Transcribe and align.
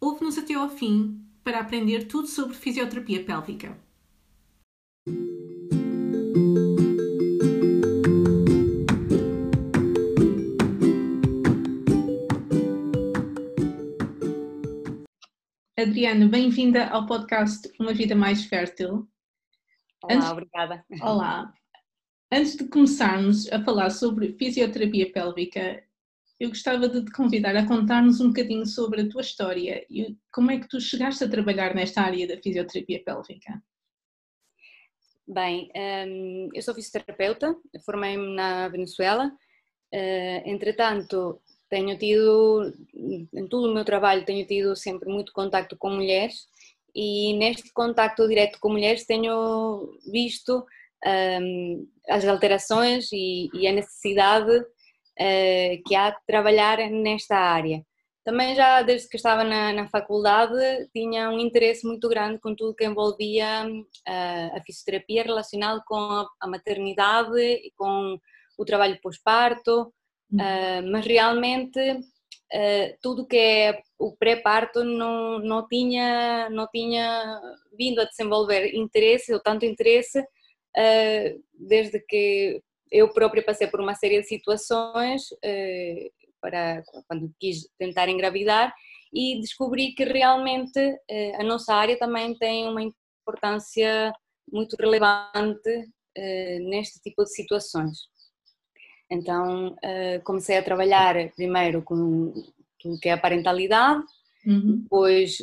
Ouve-nos 0.00 0.38
até 0.38 0.54
ao 0.54 0.68
fim 0.68 1.20
para 1.42 1.60
aprender 1.60 2.06
tudo 2.06 2.28
sobre 2.28 2.54
fisioterapia 2.54 3.24
pélvica. 3.24 3.76
Adriana, 15.78 16.28
bem-vinda 16.28 16.88
ao 16.88 17.06
podcast 17.06 17.68
Uma 17.80 17.94
Vida 17.94 18.14
Mais 18.14 18.44
Fértil. 18.44 19.08
Olá, 20.02 20.14
Antes... 20.14 20.30
obrigada. 20.30 20.84
Olá. 21.00 21.54
Antes 22.32 22.56
de 22.56 22.68
começarmos 22.68 23.50
a 23.52 23.60
falar 23.64 23.90
sobre 23.90 24.34
fisioterapia 24.34 25.10
pélvica, 25.10 25.82
eu 26.38 26.48
gostava 26.48 26.88
de 26.88 27.04
te 27.04 27.10
convidar 27.10 27.56
a 27.56 27.66
contar-nos 27.66 28.20
um 28.20 28.28
bocadinho 28.28 28.64
sobre 28.64 29.00
a 29.00 29.08
tua 29.08 29.20
história 29.20 29.84
e 29.90 30.16
como 30.32 30.52
é 30.52 30.60
que 30.60 30.68
tu 30.68 30.80
chegaste 30.80 31.24
a 31.24 31.28
trabalhar 31.28 31.74
nesta 31.74 32.02
área 32.02 32.28
da 32.28 32.40
fisioterapia 32.40 33.02
pélvica. 33.02 33.60
Bem, 35.26 35.72
hum, 36.06 36.48
eu 36.54 36.62
sou 36.62 36.72
fisioterapeuta, 36.72 37.56
formei-me 37.84 38.36
na 38.36 38.68
Venezuela, 38.68 39.32
eh, 39.90 40.48
entretanto 40.48 41.42
tenho 41.68 41.98
tido, 41.98 42.72
em 42.94 43.48
todo 43.48 43.68
o 43.68 43.74
meu 43.74 43.84
trabalho 43.84 44.24
tenho 44.24 44.46
tido 44.46 44.76
sempre 44.76 45.08
muito 45.08 45.32
contacto 45.32 45.76
com 45.76 45.90
mulheres 45.90 46.48
e 46.94 47.32
neste 47.34 47.72
contacto 47.72 48.28
direto 48.28 48.60
com 48.60 48.70
mulheres 48.70 49.04
tenho 49.04 49.98
visto 50.12 50.64
um, 51.06 51.86
as 52.08 52.26
alterações 52.26 53.10
e, 53.12 53.48
e 53.54 53.66
a 53.66 53.72
necessidade 53.72 54.56
uh, 54.58 55.82
que 55.86 55.94
há 55.94 56.10
de 56.10 56.18
trabalhar 56.26 56.78
nesta 56.90 57.36
área. 57.36 57.84
Também 58.24 58.54
já 58.54 58.82
desde 58.82 59.08
que 59.08 59.16
estava 59.16 59.42
na, 59.42 59.72
na 59.72 59.88
faculdade 59.88 60.54
tinha 60.94 61.30
um 61.30 61.38
interesse 61.38 61.86
muito 61.86 62.08
grande 62.08 62.38
com 62.38 62.54
tudo 62.54 62.74
que 62.74 62.84
envolvia 62.84 63.66
uh, 63.66 64.56
a 64.56 64.62
fisioterapia 64.64 65.22
relacionado 65.22 65.82
com 65.86 65.96
a, 65.96 66.28
a 66.40 66.46
maternidade 66.46 67.40
e 67.40 67.72
com 67.76 68.18
o 68.58 68.64
trabalho 68.64 69.00
pós-parto, 69.02 69.82
uh, 70.32 70.90
mas 70.92 71.06
realmente 71.06 71.80
uh, 71.80 72.98
tudo 73.00 73.26
que 73.26 73.36
é 73.36 73.80
o 73.98 74.14
pré-parto 74.14 74.84
não, 74.84 75.38
não, 75.38 75.66
tinha, 75.66 76.50
não 76.50 76.66
tinha 76.66 77.40
vindo 77.76 78.00
a 78.00 78.04
desenvolver 78.04 78.74
interesse, 78.74 79.32
ou 79.32 79.40
tanto 79.40 79.64
interesse, 79.64 80.22
desde 81.58 82.00
que 82.00 82.62
eu 82.90 83.12
própria 83.12 83.42
passei 83.42 83.68
por 83.68 83.80
uma 83.80 83.94
série 83.94 84.20
de 84.20 84.26
situações 84.26 85.30
uh, 85.30 86.30
para 86.40 86.82
quando 87.06 87.32
quis 87.38 87.68
tentar 87.78 88.08
engravidar 88.08 88.74
e 89.12 89.40
descobri 89.40 89.92
que 89.94 90.04
realmente 90.04 90.80
uh, 90.80 91.40
a 91.40 91.44
nossa 91.44 91.74
área 91.74 91.98
também 91.98 92.36
tem 92.36 92.68
uma 92.68 92.82
importância 92.82 94.12
muito 94.52 94.74
relevante 94.78 95.88
neste 96.62 97.00
tipo 97.00 97.22
de 97.22 97.32
situações. 97.32 97.98
Então 99.08 99.76
comecei 100.24 100.58
a 100.58 100.62
trabalhar 100.62 101.14
primeiro 101.36 101.82
com 101.82 102.34
tudo 102.80 102.98
que 102.98 103.08
é 103.08 103.12
a 103.12 103.18
parentalidade, 103.18 104.02
uhum. 104.44 104.80
depois 104.82 105.38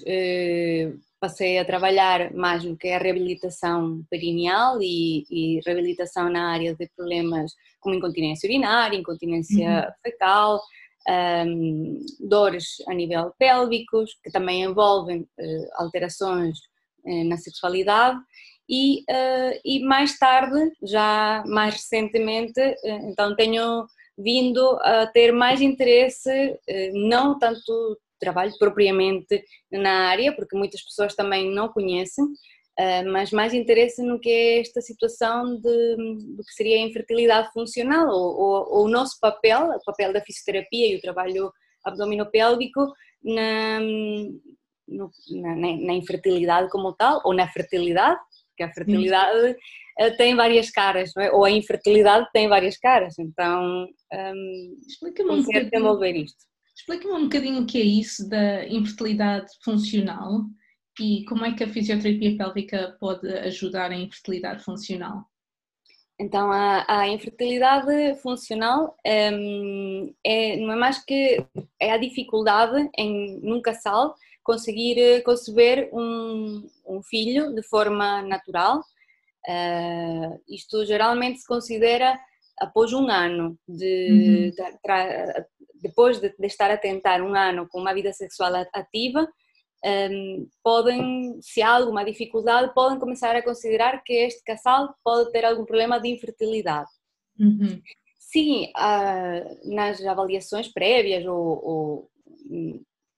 passei 1.20 1.58
a 1.58 1.66
trabalhar 1.66 2.34
mais 2.34 2.64
no 2.64 2.78
que 2.78 2.88
é 2.88 2.96
a 2.96 3.00
reabilitação 3.00 4.04
perineal 4.10 4.80
e, 4.82 5.26
e 5.30 5.60
reabilitação 5.66 6.30
na 6.30 6.52
área 6.52 6.76
de 6.76 6.90
problemas 6.96 7.52
como 7.80 7.96
incontinência 7.96 8.48
urinária, 8.48 8.98
incontinência 8.98 9.88
uhum. 9.88 9.94
fecal, 10.04 10.62
um, 11.10 12.06
dores 12.20 12.78
a 12.88 12.94
nível 12.94 13.34
pélvicos, 13.40 14.18
que 14.24 14.32
também 14.32 14.64
envolvem 14.64 15.22
uh, 15.22 15.68
alterações 15.76 16.58
uh, 17.06 17.24
na 17.26 17.38
sexualidade. 17.38 18.20
E, 18.70 19.00
uh, 19.10 19.60
e 19.64 19.80
mais 19.86 20.18
tarde, 20.20 20.72
já 20.84 21.44
mais 21.48 21.76
recentemente, 21.76 22.60
então 22.84 23.36
tenho 23.36 23.88
vindo 24.18 24.78
a 24.82 25.08
ter 25.08 25.32
mais 25.32 25.62
interesse, 25.62 26.60
não 26.92 27.38
tanto 27.38 27.98
trabalho 28.20 28.54
propriamente 28.60 29.44
na 29.72 30.10
área, 30.10 30.36
porque 30.36 30.58
muitas 30.58 30.84
pessoas 30.84 31.16
também 31.16 31.52
não 31.54 31.70
conhecem, 31.70 32.26
eh, 32.80 33.04
mas 33.04 33.32
mais 33.32 33.54
interesse 33.54 34.04
no 34.04 34.20
que 34.20 34.30
é 34.30 34.60
esta 34.60 34.82
situação 34.82 35.60
de, 35.60 35.96
do 36.36 36.44
que 36.44 36.54
seria 36.54 36.78
a 36.78 36.88
infertilidade 36.88 37.52
funcional, 37.52 38.08
ou, 38.08 38.40
ou, 38.40 38.68
ou, 38.70 38.86
o 38.86 38.88
nosso 38.90 39.20
papel, 39.20 39.70
o 39.70 39.84
papel 39.84 40.14
da 40.14 40.22
fisioterapia 40.22 40.94
e 40.94 40.96
o 40.96 41.02
trabalho 41.02 41.52
abdominopélvico 41.84 42.94
na, 43.24 43.80
no, 43.80 45.12
na, 45.32 45.56
na, 45.56 45.94
infertilidade 45.94 46.70
como 46.70 46.94
tal, 46.94 47.20
ou 47.26 47.34
na 47.34 47.48
fertilidade, 47.48 48.20
porque 48.50 48.64
a 48.64 48.74
fertilidade 48.74 49.56
eh, 49.98 50.12
tem 50.12 50.36
várias 50.36 50.70
caras, 50.70 51.12
é? 51.18 51.32
ou 51.32 51.46
a 51.46 51.52
infertilidade 51.52 52.28
tem 52.32 52.48
várias 52.48 52.78
caras, 52.78 53.18
então 53.18 53.88
um, 54.14 54.76
explica-me 54.88 55.32
um 55.32 55.42
desenvolver 55.42 56.16
isto. 56.16 56.46
Explica-me 56.78 57.14
um 57.14 57.24
bocadinho 57.24 57.64
o 57.64 57.66
que 57.66 57.80
é 57.80 57.84
isso 57.84 58.30
da 58.30 58.68
infertilidade 58.68 59.52
funcional 59.64 60.44
e 61.00 61.26
como 61.26 61.44
é 61.44 61.54
que 61.54 61.64
a 61.64 61.68
fisioterapia 61.68 62.38
pélvica 62.38 62.96
pode 63.00 63.28
ajudar 63.28 63.92
a 63.92 63.98
infertilidade 63.98 64.64
funcional. 64.64 65.26
Então, 66.20 66.52
a, 66.52 66.86
a 66.88 67.08
infertilidade 67.08 68.16
funcional 68.22 68.96
um, 69.06 70.14
é, 70.24 70.58
não 70.58 70.72
é 70.72 70.76
mais 70.76 71.04
que 71.04 71.44
é 71.80 71.92
a 71.92 71.98
dificuldade 71.98 72.90
em 72.98 73.40
num 73.42 73.62
casal 73.62 74.16
conseguir 74.44 74.98
eh, 74.98 75.22
conceber 75.22 75.90
um, 75.92 76.68
um 76.88 77.04
filho 77.04 77.54
de 77.54 77.62
forma 77.64 78.22
natural. 78.22 78.80
Uh, 79.48 80.40
isto 80.48 80.86
geralmente 80.86 81.40
se 81.40 81.48
considera 81.48 82.18
após 82.58 82.94
um 82.94 83.10
ano 83.10 83.58
de, 83.68 84.10
uhum. 84.10 84.50
de, 84.50 84.62
depois 85.82 86.20
de, 86.20 86.30
de, 86.30 86.48
estar 86.48 86.72
a 86.72 86.78
tentar 86.78 87.22
um 87.22 87.36
ano 87.36 87.68
com 87.70 87.80
uma 87.80 87.94
vida 87.94 88.12
sexual 88.14 88.54
ativa, 88.74 89.28
um, 89.86 90.48
podem, 90.64 91.40
se 91.42 91.62
há 91.62 91.76
alguma 91.76 92.04
dificuldade, 92.04 92.74
podem 92.74 93.00
começar 93.00 93.36
a 93.36 93.44
considerar 93.44 94.02
que 94.04 94.14
este 94.14 94.44
casal 94.44 94.94
pode 95.04 95.32
ter 95.32 95.46
algum 95.46 95.66
problema 95.66 96.00
de 96.00 96.10
infertilidade. 96.10 96.90
Uhum. 97.40 97.82
Sim, 98.20 98.72
nas 99.64 100.04
avaliações 100.06 100.68
prévias 100.68 101.26
ou, 101.26 101.66
ou, 101.66 102.10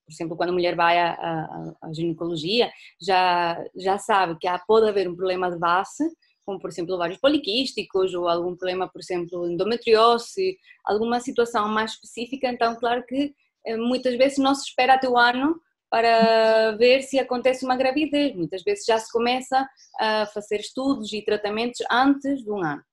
por 0.10 0.14
exemplo, 0.14 0.38
quando 0.38 0.50
a 0.50 0.54
mulher 0.54 0.76
vai 0.76 1.00
à, 1.00 1.14
à, 1.82 1.94
ginecologia, 1.94 2.72
já, 3.02 3.64
já 3.76 3.98
sabe 3.98 4.38
que 4.40 4.48
há, 4.48 4.60
pode 4.60 4.88
haver 4.88 5.10
um 5.10 5.16
problema 5.16 5.50
de 5.50 5.58
base, 5.58 6.04
como 6.50 6.60
por 6.60 6.72
exemplo 6.72 6.96
ovários 6.96 7.20
poliquísticos 7.20 8.16
ou 8.16 8.28
algum 8.28 8.56
problema, 8.56 8.90
por 8.90 9.00
exemplo, 9.00 9.48
endometriose, 9.48 10.58
alguma 10.84 11.20
situação 11.20 11.68
mais 11.68 11.92
específica, 11.92 12.48
então 12.48 12.76
claro 12.76 13.06
que 13.06 13.36
eh, 13.68 13.78
muitas 13.78 14.18
vezes 14.18 14.40
não 14.40 14.56
se 14.56 14.64
espera 14.64 14.96
até 14.96 15.08
o 15.08 15.16
ano 15.16 15.62
para 15.92 16.72
ver 16.72 17.04
se 17.04 17.20
acontece 17.20 17.64
uma 17.64 17.76
gravidez, 17.76 18.36
muitas 18.36 18.64
vezes 18.64 18.84
já 18.84 18.98
se 18.98 19.12
começa 19.12 19.70
a 20.00 20.26
fazer 20.26 20.60
estudos 20.60 21.14
e 21.14 21.22
tratamentos 21.22 21.82
antes 21.92 22.44
de 22.44 22.52
um 22.52 22.64
ano. 22.64 22.84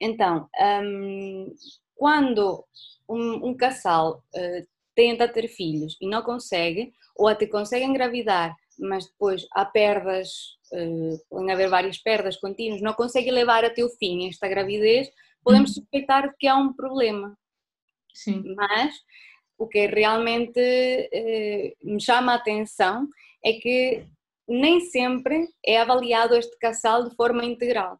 Então, 0.00 0.48
um, 0.84 1.52
quando 1.96 2.64
um, 3.08 3.56
casal 3.56 4.22
uh, 4.32 4.66
tenta 4.94 5.26
ter 5.26 5.48
filhos 5.48 5.96
e 6.00 6.08
não 6.08 6.22
consegue, 6.22 6.92
ou 7.16 7.26
até 7.26 7.46
consegue 7.48 7.84
engravidar, 7.84 8.54
mas 8.78 9.06
depois 9.06 9.46
há 9.52 9.64
perdas, 9.64 10.28
uh, 10.72 11.18
podem 11.28 11.52
haver 11.52 11.68
várias 11.68 11.98
perdas 11.98 12.36
contínuas, 12.36 12.80
não 12.80 12.92
consegue 12.92 13.30
levar 13.30 13.64
até 13.64 13.84
o 13.84 13.88
fim 13.88 14.28
esta 14.28 14.48
gravidez, 14.48 15.10
podemos 15.42 15.70
uhum. 15.70 15.82
suspeitar 15.82 16.34
que 16.38 16.46
há 16.46 16.56
um 16.56 16.72
problema. 16.72 17.36
Sim. 18.14 18.42
Mas 18.56 18.94
o 19.58 19.66
que 19.66 19.86
realmente 19.86 20.60
uh, 20.60 21.92
me 21.92 22.00
chama 22.00 22.32
a 22.32 22.36
atenção 22.36 23.08
é 23.44 23.52
que 23.54 24.06
nem 24.48 24.80
sempre 24.80 25.48
é 25.64 25.78
avaliado 25.78 26.34
este 26.34 26.56
casal 26.58 27.08
de 27.08 27.14
forma 27.14 27.44
integral. 27.44 27.98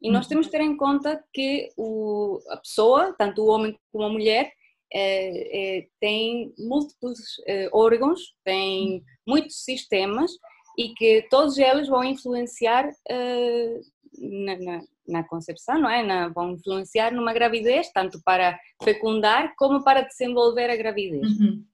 E 0.00 0.10
nós 0.10 0.28
temos 0.28 0.46
que 0.46 0.52
ter 0.52 0.60
em 0.60 0.76
conta 0.76 1.22
que 1.32 1.70
o, 1.76 2.38
a 2.50 2.56
pessoa, 2.58 3.14
tanto 3.18 3.42
o 3.42 3.48
homem 3.48 3.76
como 3.90 4.04
a 4.04 4.08
mulher, 4.08 4.44
é, 4.46 4.50
é, 4.50 4.57
tem 6.00 6.52
múltiplos 6.58 7.18
é, 7.46 7.68
órgãos, 7.72 8.20
tem 8.44 9.02
muitos 9.26 9.64
sistemas 9.64 10.30
e 10.78 10.94
que 10.94 11.26
todos 11.30 11.58
eles 11.58 11.88
vão 11.88 12.04
influenciar 12.04 12.88
na, 14.18 14.56
na, 14.58 14.80
na, 15.06 15.28
concepção, 15.28 15.80
não 15.80 15.90
é? 15.90 16.02
Na, 16.02 16.28
vão 16.28 16.52
influenciar 16.52 17.12
numa 17.12 17.32
gravidez, 17.32 17.90
tanto 17.92 18.20
para 18.24 18.58
fecundar 18.82 19.54
como 19.56 19.82
para 19.82 20.02
desenvolver 20.02 20.70
a 20.70 20.76
gravidez. 20.76 21.26
Uhum. 21.38 21.64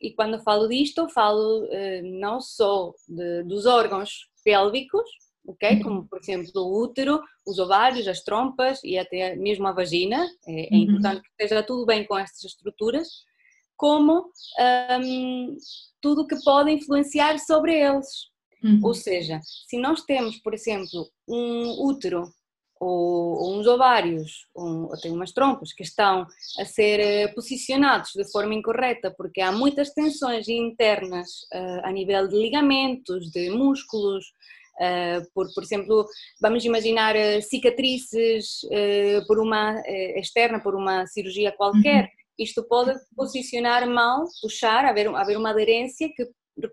E 0.00 0.12
quando 0.12 0.42
falo 0.42 0.68
disto, 0.68 1.08
falo 1.08 1.68
não 2.20 2.40
só 2.40 2.92
de, 3.08 3.42
dos 3.42 3.66
órgãos 3.66 4.28
pélvicos, 4.44 5.10
ok? 5.48 5.82
Como, 5.82 6.06
por 6.06 6.18
exemplo, 6.18 6.50
o 6.62 6.82
útero, 6.82 7.20
os 7.46 7.58
ovários, 7.58 8.06
as 8.06 8.22
trompas 8.22 8.80
e 8.84 8.98
até 8.98 9.34
mesmo 9.34 9.66
a 9.66 9.72
vagina. 9.72 10.28
É, 10.46 10.74
é 10.74 10.76
uhum. 10.76 10.82
importante 10.82 11.22
que 11.22 11.28
esteja 11.30 11.62
tudo 11.62 11.86
bem 11.86 12.04
com 12.06 12.18
estas 12.18 12.44
estruturas, 12.44 13.08
como 13.76 14.30
um, 15.00 15.56
tudo 16.02 16.26
que 16.26 16.36
pode 16.44 16.70
influenciar 16.70 17.38
sobre 17.38 17.74
eles. 17.74 18.08
Uhum. 18.62 18.80
Ou 18.82 18.92
seja, 18.92 19.40
se 19.42 19.78
nós 19.78 20.02
temos, 20.02 20.36
por 20.38 20.52
exemplo, 20.52 21.08
um 21.26 21.86
útero 21.86 22.28
ou, 22.80 23.58
uns 23.58 23.66
ovários 23.66 24.46
ou 24.54 24.92
até 24.92 25.10
umas 25.10 25.32
trompas 25.32 25.72
que 25.72 25.82
estão 25.82 26.26
a 26.58 26.64
ser 26.64 27.00
eh, 27.00 27.28
posicionados 27.28 28.12
de 28.14 28.24
forma 28.30 28.54
incorreta 28.54 29.12
porque 29.16 29.40
há 29.40 29.50
muitas 29.50 29.90
tensões 29.90 30.48
internas 30.48 31.28
uh, 31.52 31.80
a 31.84 31.90
nível 31.90 32.28
de 32.28 32.36
ligamentos, 32.36 33.30
de 33.30 33.50
músculos, 33.50 34.24
por, 35.34 35.46
por 35.54 35.62
exemplo, 35.62 36.06
vamos 36.40 36.64
imaginar 36.64 37.14
uh, 37.16 37.42
cicatrizes 37.42 38.62
uh, 38.64 39.26
por 39.26 39.38
uma 39.38 39.80
externa, 40.16 40.60
por 40.60 40.74
uma 40.74 41.06
cirurgia 41.06 41.52
qualquer. 41.52 42.04
Uhum. 42.04 42.08
Isto 42.38 42.62
pode 42.68 42.92
posicionar 43.16 43.88
mal, 43.88 44.24
puxar, 44.40 44.84
haver, 44.84 45.08
haver 45.08 45.36
uma 45.36 45.50
aderência 45.50 46.08
que 46.14 46.24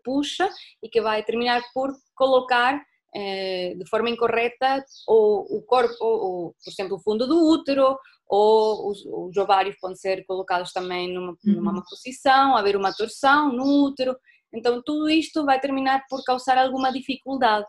puxa 0.03 0.47
e 0.83 0.89
que 0.89 1.01
vai 1.01 1.23
terminar 1.23 1.61
por 1.73 1.91
colocar 2.15 2.79
de 3.15 3.89
forma 3.89 4.09
incorreta 4.09 4.83
o, 5.07 5.57
o 5.57 5.61
corpo, 5.61 5.95
ou, 6.01 6.53
por 6.61 6.69
exemplo, 6.69 6.97
o 6.97 6.99
fundo 6.99 7.25
do 7.25 7.49
útero, 7.49 7.97
ou 8.27 8.91
os, 8.91 9.05
os 9.05 9.37
ovários 9.37 9.77
podem 9.79 9.95
ser 9.95 10.25
colocados 10.25 10.71
também 10.71 11.13
numa, 11.13 11.37
numa 11.43 11.73
uhum. 11.73 11.83
posição, 11.89 12.57
haver 12.57 12.75
uma 12.75 12.93
torção 12.93 13.51
no 13.53 13.85
útero. 13.85 14.15
Então, 14.53 14.81
tudo 14.83 15.09
isto 15.09 15.45
vai 15.45 15.59
terminar 15.59 16.03
por 16.09 16.23
causar 16.23 16.57
alguma 16.57 16.91
dificuldade 16.91 17.65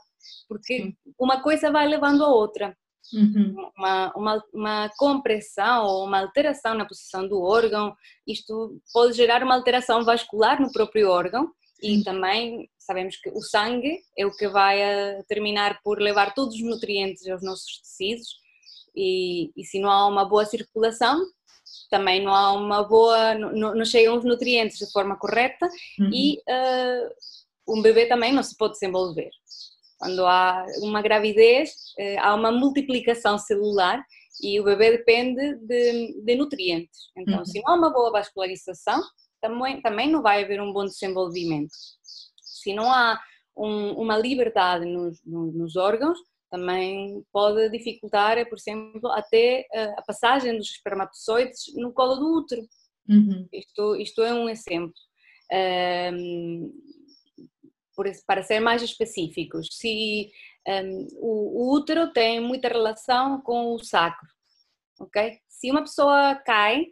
porque 0.49 0.95
uma 1.19 1.43
coisa 1.43 1.71
vai 1.71 1.87
levando 1.89 2.25
a 2.25 2.29
outra. 2.29 2.77
Uhum. 3.13 3.55
Uma, 3.77 4.13
uma, 4.17 4.45
uma, 4.53 4.91
compressão 4.97 5.85
ou 5.85 6.05
uma 6.05 6.21
alteração 6.21 6.75
na 6.75 6.85
posição 6.85 7.29
do 7.29 7.41
órgão, 7.41 7.95
isto 8.27 8.81
pode 8.93 9.13
gerar 9.13 9.45
uma 9.45 9.55
alteração 9.55 10.05
vascular 10.05 10.61
no 10.61 10.73
próprio 10.73 11.09
órgão 11.09 11.53
e 11.81 12.03
também 12.03 12.69
sabemos 12.79 13.17
que 13.17 13.29
o 13.31 13.41
sangue 13.41 14.01
é 14.19 14.27
o 14.27 14.35
que 14.35 14.49
vai 14.49 14.83
a 14.83 15.23
terminar 15.29 15.81
por 15.85 16.01
levar 16.01 16.35
todos 16.35 16.57
os 16.57 16.63
nutrientes 16.63 17.25
aos 17.29 17.45
nossos 17.45 17.81
tecidos 17.81 18.29
e, 18.95 19.53
e 19.57 19.65
se 19.65 19.79
não 19.79 19.91
há 19.91 20.09
uma 20.09 20.25
boa 20.25 20.45
circulação, 20.45 21.23
também 21.91 22.25
não 22.25 22.35
há 22.35 22.53
uma 22.53 22.83
boa, 22.83 23.35
não, 23.35 23.75
não 23.75 23.85
chegam 23.85 24.17
os 24.17 24.25
nutrientes 24.25 24.79
de 24.79 24.91
forma 24.91 25.17
correta 25.17 25.69
uhum. 26.01 26.11
e 26.13 26.39
uh, 26.39 27.75
um 27.77 27.83
bebê 27.83 28.07
também 28.07 28.33
não 28.33 28.43
se 28.43 28.57
pode 28.57 28.75
desenvolver. 28.75 29.31
Quando 29.99 30.27
há 30.27 30.67
uma 30.83 31.01
gravidez, 31.01 31.73
eh, 31.99 32.19
há 32.19 32.35
uma 32.35 32.53
multiplicação 32.53 33.39
celular 33.39 34.05
e 34.43 34.61
o 34.61 34.65
bebê 34.65 34.91
depende 34.91 35.57
de, 35.57 36.23
de 36.23 36.35
nutrientes. 36.35 37.11
Então, 37.17 37.39
uhum. 37.39 37.45
se 37.45 37.61
não 37.63 37.73
há 37.73 37.77
uma 37.77 37.93
boa 37.93 38.13
vascularização, 38.13 39.01
também, 39.41 39.81
também 39.81 40.11
não 40.11 40.23
vai 40.23 40.45
haver 40.45 40.61
um 40.61 40.73
bom 40.73 40.85
desenvolvimento. 40.85 41.73
Se 42.41 42.75
não 42.75 42.93
há 42.93 43.19
um, 43.57 43.93
uma 43.93 44.19
liberdade 44.19 44.85
nos, 44.85 45.19
nos, 45.25 45.77
órgãos, 45.77 46.19
também 46.51 47.25
pode 47.33 47.71
dificultar, 47.71 48.47
por 48.49 48.59
exemplo, 48.59 49.11
até 49.11 49.67
eh, 49.73 49.95
a 49.97 50.03
passagem 50.03 50.57
dos 50.57 50.71
espermatozoides 50.71 51.73
no 51.75 51.93
colo 51.93 52.17
do 52.17 52.39
útero. 52.39 52.63
Uhum. 53.09 53.49
Isto, 53.53 53.97
isto 53.97 54.23
é 54.23 54.35
um 54.35 54.49
exemplo. 54.49 54.93
Um, 56.13 56.73
para 58.27 58.43
ser 58.43 58.61
mais 58.61 58.83
específicos, 58.83 59.69
se 59.73 60.31
um, 60.67 61.09
o, 61.19 61.63
o, 61.63 61.75
útero 61.75 62.13
tem 62.13 62.41
muita 62.41 62.69
relação 62.69 63.41
com 63.41 63.75
o 63.75 63.79
sacro, 63.79 64.27
ok? 65.01 65.39
Se 65.49 65.71
uma 65.71 65.83
pessoa 65.83 66.35
cai 66.45 66.87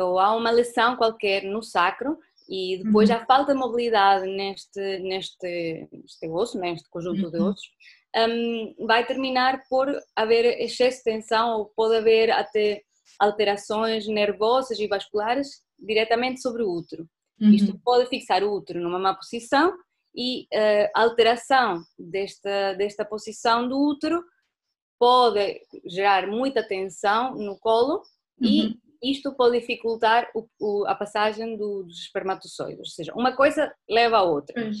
ou 0.00 0.18
há 0.18 0.34
uma 0.34 0.50
lesão 0.50 0.96
qualquer 0.96 1.44
no 1.44 1.62
sacro 1.62 2.18
e 2.48 2.82
depois 2.84 3.10
uhum. 3.10 3.16
há 3.16 3.26
falta 3.26 3.52
de 3.52 3.58
mobilidade 3.58 4.26
neste, 4.26 4.98
neste, 4.98 5.88
neste 5.92 6.28
osso, 6.28 6.58
neste 6.58 6.88
conjunto 6.90 7.24
uhum. 7.24 7.30
de 7.30 7.38
ossos, 7.38 7.70
um, 8.16 8.86
vai 8.86 9.04
terminar 9.06 9.62
por 9.68 9.88
haver 10.14 10.60
excesso 10.60 10.98
de 10.98 11.04
tensão 11.04 11.58
ou 11.58 11.72
pode 11.74 11.96
haver 11.96 12.30
até 12.30 12.82
alterações 13.18 14.06
nervosas 14.06 14.78
e 14.78 14.86
vasculares 14.86 15.62
diretamente 15.78 16.40
sobre 16.40 16.62
o 16.62 16.70
útero. 16.70 17.08
Uhum. 17.40 17.50
Isto 17.50 17.78
pode 17.84 18.08
fixar 18.08 18.42
o 18.42 18.52
útero 18.52 18.80
numa 18.80 18.98
má 18.98 19.14
posição 19.14 19.72
e 20.14 20.42
uh, 20.42 20.90
a 20.94 21.02
alteração 21.02 21.82
desta, 21.98 22.74
desta 22.74 23.04
posição 23.04 23.68
do 23.68 23.78
útero 23.78 24.22
pode 24.98 25.60
gerar 25.86 26.26
muita 26.26 26.66
tensão 26.66 27.34
no 27.34 27.58
colo 27.58 28.02
uhum. 28.40 28.46
e 28.46 28.84
isto 29.02 29.34
pode 29.34 29.58
dificultar 29.58 30.30
o, 30.34 30.48
o, 30.58 30.86
a 30.86 30.94
passagem 30.94 31.56
do, 31.56 31.82
dos 31.82 32.00
espermatozoides, 32.00 32.78
ou 32.78 32.86
seja, 32.86 33.12
uma 33.14 33.36
coisa 33.36 33.74
leva 33.88 34.18
a 34.18 34.22
outra. 34.22 34.64
Uhum. 34.64 34.72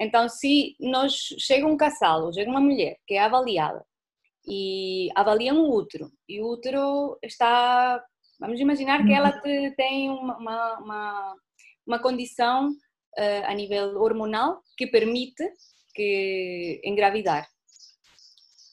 Então, 0.00 0.28
se 0.28 0.76
nós 0.80 1.12
chega 1.38 1.66
um 1.66 1.76
casal 1.76 2.32
chega 2.32 2.50
uma 2.50 2.60
mulher 2.60 2.96
que 3.06 3.14
é 3.14 3.18
avaliada 3.18 3.84
e 4.46 5.10
avaliam 5.14 5.58
o 5.58 5.74
útero 5.74 6.10
e 6.28 6.40
o 6.40 6.46
útero 6.46 7.18
está, 7.22 8.02
vamos 8.38 8.60
imaginar 8.60 9.04
que 9.04 9.12
ela 9.12 9.30
uhum. 9.44 9.74
tem 9.76 10.10
uma, 10.10 10.38
uma, 10.38 10.78
uma, 10.78 11.36
uma 11.86 11.98
condição 11.98 12.70
a 13.46 13.54
nível 13.54 13.96
hormonal 14.00 14.62
que 14.76 14.86
permite 14.86 15.42
que 15.94 16.80
engravidar. 16.84 17.48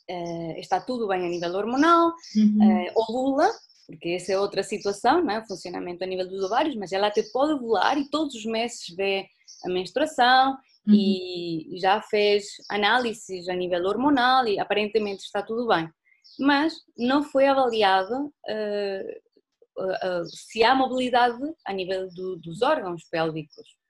Uh, 0.10 0.60
está 0.60 0.82
tudo 0.82 1.08
bem 1.08 1.26
a 1.26 1.30
nível 1.30 1.54
hormonal, 1.54 2.14
uhum. 2.36 2.88
uh, 2.88 2.92
ovula, 2.96 3.50
porque 3.88 4.10
essa 4.10 4.34
é 4.34 4.40
outra 4.40 4.62
situação, 4.62 5.24
né? 5.24 5.44
funcionamento 5.48 6.04
a 6.04 6.08
nível 6.08 6.28
dos 6.28 6.44
ovários, 6.44 6.76
mas 6.76 6.92
ela 6.92 7.08
até 7.08 7.24
pode 7.32 7.54
ovular 7.54 7.98
e 7.98 8.10
todos 8.10 8.36
os 8.36 8.46
meses 8.46 8.84
vê 8.98 9.26
a 9.66 9.70
menstruação 9.70 10.58
uhum. 10.86 10.94
e 10.94 11.78
já 11.80 12.02
fez 12.02 12.46
análises 12.70 13.48
a 13.48 13.54
nível 13.54 13.84
hormonal 13.86 14.46
e 14.46 14.60
aparentemente 14.60 15.24
está 15.24 15.42
tudo 15.42 15.68
bem. 15.68 15.90
Mas 16.38 16.74
não 16.98 17.24
foi 17.24 17.48
avaliado 17.48 18.26
uh, 18.26 19.82
uh, 19.84 20.26
se 20.26 20.64
há 20.64 20.76
mobilidade 20.76 21.40
a 21.66 21.72
nível 21.72 22.10
do, 22.10 22.38
dos 22.38 22.62
órgãos 22.62 23.04
pélvicos. 23.10 23.83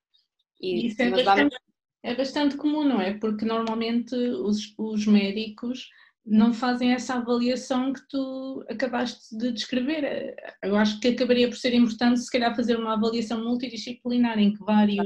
E 0.63 0.87
Isso 0.87 1.01
é 1.01 1.09
bastante, 1.09 1.57
é 2.03 2.15
bastante 2.15 2.57
comum, 2.57 2.85
não 2.85 3.01
é? 3.01 3.13
Porque 3.19 3.43
normalmente 3.43 4.15
os, 4.15 4.73
os 4.77 5.05
médicos 5.05 5.89
não 6.25 6.53
fazem 6.53 6.93
essa 6.93 7.15
avaliação 7.15 7.91
que 7.91 8.01
tu 8.07 8.63
acabaste 8.69 9.37
de 9.37 9.51
descrever. 9.51 10.33
Eu 10.63 10.77
acho 10.77 11.01
que 11.01 11.09
acabaria 11.09 11.49
por 11.49 11.57
ser 11.57 11.73
importante, 11.73 12.21
se 12.21 12.31
calhar, 12.31 12.55
fazer 12.55 12.77
uma 12.77 12.93
avaliação 12.93 13.43
multidisciplinar 13.43 14.39
em 14.39 14.53
que 14.53 14.63
vários, 14.63 15.05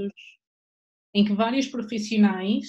em 1.15 1.25
que 1.25 1.33
vários 1.33 1.67
profissionais 1.67 2.67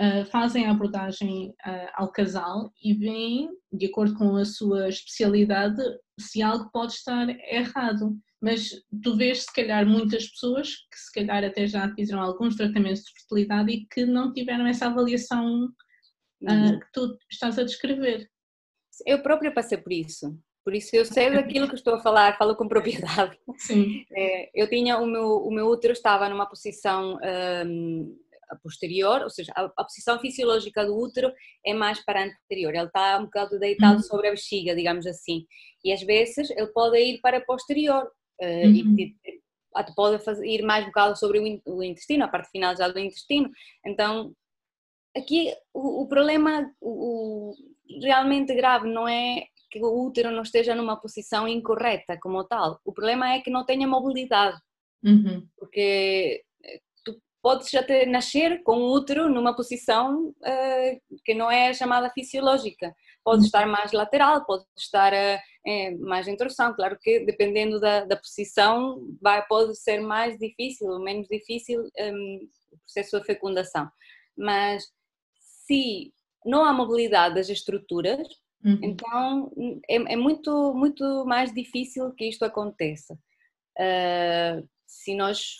uh, 0.00 0.24
fazem 0.26 0.66
a 0.66 0.72
abordagem 0.72 1.50
uh, 1.50 1.88
ao 1.94 2.10
casal 2.10 2.72
e 2.82 2.94
veem, 2.94 3.48
de 3.72 3.86
acordo 3.86 4.14
com 4.14 4.34
a 4.34 4.44
sua 4.44 4.88
especialidade, 4.88 5.80
se 6.18 6.42
algo 6.42 6.68
pode 6.72 6.94
estar 6.94 7.28
errado 7.48 8.18
mas 8.42 8.70
tu 9.02 9.16
vês 9.16 9.44
se 9.44 9.52
calhar 9.52 9.86
muitas 9.86 10.26
pessoas 10.28 10.74
que 10.90 10.98
se 10.98 11.12
calhar 11.12 11.44
até 11.44 11.66
já 11.66 11.94
fizeram 11.94 12.20
alguns 12.20 12.56
tratamentos 12.56 13.02
de 13.02 13.12
fertilidade 13.12 13.70
e 13.70 13.86
que 13.86 14.04
não 14.04 14.32
tiveram 14.32 14.66
essa 14.66 14.86
avaliação 14.86 15.66
uh, 15.66 16.80
que 16.80 16.86
tu 16.92 17.16
estás 17.30 17.56
a 17.56 17.62
descrever. 17.62 18.28
Eu 19.06 19.22
própria 19.22 19.52
passei 19.52 19.78
por 19.78 19.92
isso. 19.92 20.36
Por 20.64 20.74
isso 20.74 20.94
eu 20.94 21.04
sei 21.04 21.30
daquilo 21.30 21.68
que 21.68 21.76
estou 21.76 21.94
a 21.94 22.00
falar, 22.00 22.36
falo 22.36 22.56
com 22.56 22.66
propriedade. 22.68 23.38
Sim. 23.58 24.04
É, 24.12 24.50
eu 24.54 24.68
tinha 24.68 24.98
o 24.98 25.06
meu, 25.06 25.36
o 25.36 25.50
meu 25.52 25.68
útero 25.68 25.92
estava 25.92 26.28
numa 26.28 26.48
posição 26.48 27.18
um, 27.64 28.16
posterior, 28.62 29.22
ou 29.22 29.30
seja, 29.30 29.52
a, 29.56 29.64
a, 29.76 29.84
posição 29.84 30.18
fisiológica 30.18 30.84
do 30.84 30.96
útero 30.96 31.32
é 31.64 31.72
mais 31.72 32.04
para 32.04 32.20
a 32.20 32.24
anterior, 32.24 32.74
ele 32.74 32.86
está 32.86 33.18
um 33.18 33.24
bocado 33.24 33.58
deitado 33.58 33.96
uhum. 33.96 34.02
sobre 34.02 34.28
a 34.28 34.30
bexiga, 34.30 34.74
digamos 34.74 35.06
assim, 35.06 35.46
e 35.84 35.92
às 35.92 36.02
vezes 36.02 36.50
ele 36.50 36.68
pode 36.68 36.98
ir 36.98 37.20
para 37.20 37.38
a 37.38 37.44
posterior, 37.44 38.08
uhum. 38.44 38.96
e, 38.98 39.16
até 39.74 39.92
pode 39.94 40.22
fazer, 40.22 40.46
ir 40.46 40.62
mais 40.62 40.84
bocado 40.84 41.18
sobre 41.18 41.60
o, 41.64 41.82
intestino, 41.82 42.24
a 42.24 42.28
parte 42.28 42.50
final 42.50 42.76
já 42.76 42.88
do 42.88 42.98
intestino, 42.98 43.50
então 43.84 44.32
aqui 45.16 45.54
o, 45.72 46.02
o 46.02 46.08
problema 46.08 46.70
o, 46.80 47.50
o, 47.50 48.00
realmente 48.02 48.54
grave 48.54 48.88
não 48.88 49.08
é 49.08 49.44
que 49.70 49.82
o 49.82 50.04
útero 50.04 50.30
não 50.30 50.42
esteja 50.42 50.74
numa 50.74 51.00
posição 51.00 51.48
incorreta 51.48 52.18
como 52.20 52.44
tal, 52.44 52.78
o 52.84 52.92
problema 52.92 53.32
é 53.32 53.40
que 53.40 53.50
não 53.50 53.64
tenha 53.64 53.86
mobilidade, 53.86 54.58
uhum. 55.02 55.46
porque 55.56 56.44
podes 57.42 57.74
até 57.74 58.06
nascer 58.06 58.62
com 58.62 58.78
o 58.78 58.94
útero 58.94 59.28
numa 59.28 59.54
posição 59.54 60.28
uh, 60.28 61.20
que 61.24 61.34
não 61.34 61.50
é 61.50 61.74
chamada 61.74 62.08
fisiológica. 62.10 62.94
Pode 63.24 63.40
uhum. 63.40 63.46
estar 63.46 63.66
mais 63.66 63.92
lateral, 63.92 64.44
pode 64.46 64.64
estar 64.78 65.12
uh, 65.12 65.98
mais 66.06 66.28
em 66.28 66.36
torção. 66.36 66.72
Claro 66.74 66.96
que 67.00 67.24
dependendo 67.24 67.80
da, 67.80 68.04
da 68.04 68.16
posição 68.16 69.00
vai, 69.20 69.44
pode 69.46 69.76
ser 69.76 70.00
mais 70.00 70.38
difícil 70.38 70.88
ou 70.88 71.00
menos 71.00 71.26
difícil 71.28 71.82
um, 71.82 71.90
ehm, 71.96 72.48
o 72.72 72.78
processo 72.78 73.18
de 73.20 73.26
fecundação. 73.26 73.90
Mas 74.36 74.84
se 75.66 76.12
não 76.46 76.64
há 76.64 76.72
mobilidade 76.72 77.34
das 77.34 77.48
estruturas, 77.48 78.26
uhum. 78.64 78.78
então 78.82 79.52
é, 79.88 79.96
é, 79.96 80.16
muito, 80.16 80.72
muito 80.74 81.24
mais 81.26 81.52
difícil 81.52 82.12
que 82.12 82.28
isto 82.28 82.44
aconteça. 82.44 83.14
Uh, 83.78 84.68
se 84.86 85.14
nós 85.14 85.56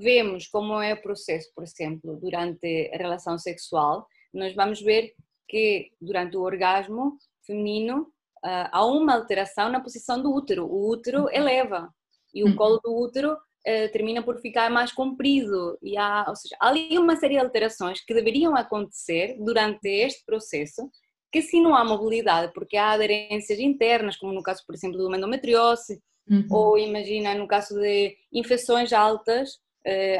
vemos 0.00 0.48
como 0.48 0.80
é 0.80 0.94
o 0.94 1.02
processo, 1.02 1.50
por 1.54 1.64
exemplo, 1.64 2.18
durante 2.20 2.90
a 2.92 2.96
relação 2.96 3.38
sexual, 3.38 4.06
nós 4.32 4.54
vamos 4.54 4.80
ver 4.80 5.12
que 5.48 5.90
durante 6.00 6.36
o 6.36 6.42
orgasmo 6.42 7.18
feminino 7.44 8.02
uh, 8.44 8.68
há 8.70 8.86
uma 8.86 9.14
alteração 9.14 9.68
na 9.68 9.80
posição 9.80 10.22
do 10.22 10.32
útero. 10.32 10.66
O 10.66 10.88
útero 10.88 11.22
uhum. 11.22 11.30
eleva 11.30 11.92
e 12.34 12.42
o 12.44 12.46
uhum. 12.46 12.56
colo 12.56 12.80
do 12.82 12.96
útero 12.96 13.32
uh, 13.32 13.92
termina 13.92 14.22
por 14.22 14.40
ficar 14.40 14.70
mais 14.70 14.92
comprido. 14.92 15.78
E 15.82 15.96
há, 15.96 16.24
ou 16.28 16.36
seja, 16.36 16.56
há 16.60 16.68
ali 16.68 16.98
uma 16.98 17.16
série 17.16 17.34
de 17.34 17.40
alterações 17.40 18.00
que 18.00 18.14
deveriam 18.14 18.56
acontecer 18.56 19.36
durante 19.38 19.88
este 19.88 20.24
processo, 20.24 20.88
que 21.32 21.42
se 21.42 21.60
não 21.60 21.74
há 21.74 21.84
mobilidade, 21.84 22.52
porque 22.52 22.76
há 22.76 22.92
aderências 22.92 23.58
internas, 23.58 24.16
como 24.16 24.32
no 24.32 24.42
caso, 24.42 24.62
por 24.66 24.74
exemplo, 24.74 24.98
do 24.98 25.14
endometriose, 25.14 26.00
uhum. 26.28 26.46
ou 26.50 26.78
imagina 26.78 27.34
no 27.34 27.46
caso 27.46 27.74
de 27.74 28.16
infecções 28.32 28.92
altas, 28.92 29.58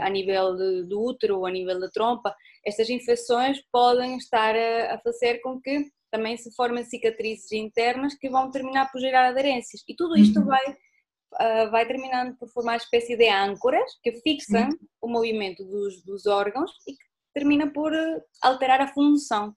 a 0.00 0.08
nível 0.08 0.56
de, 0.56 0.84
do 0.84 1.02
útero 1.02 1.38
ou 1.38 1.46
a 1.46 1.50
nível 1.50 1.78
da 1.78 1.90
trompa, 1.90 2.34
estas 2.64 2.88
infecções 2.88 3.60
podem 3.70 4.16
estar 4.16 4.54
a, 4.54 4.94
a 4.94 4.98
fazer 5.00 5.40
com 5.40 5.60
que 5.60 5.90
também 6.10 6.36
se 6.36 6.52
formem 6.54 6.84
cicatrizes 6.84 7.52
internas 7.52 8.14
que 8.14 8.28
vão 8.28 8.50
terminar 8.50 8.90
por 8.90 9.00
gerar 9.00 9.28
aderências. 9.28 9.82
E 9.88 9.94
tudo 9.94 10.18
isto 10.18 10.40
uhum. 10.40 10.46
vai, 10.46 10.70
uh, 10.72 11.70
vai 11.70 11.86
terminando 11.86 12.36
por 12.36 12.48
formar 12.48 12.72
uma 12.72 12.78
espécie 12.78 13.16
de 13.16 13.28
âncoras 13.28 13.90
que 14.02 14.12
fixam 14.20 14.68
uhum. 14.68 14.78
o 15.00 15.08
movimento 15.08 15.64
dos, 15.64 16.02
dos, 16.02 16.26
órgãos 16.26 16.70
e 16.86 16.92
que 16.92 17.04
termina 17.32 17.72
por 17.72 17.92
uh, 17.92 18.22
alterar 18.42 18.80
a 18.80 18.88
função. 18.88 19.54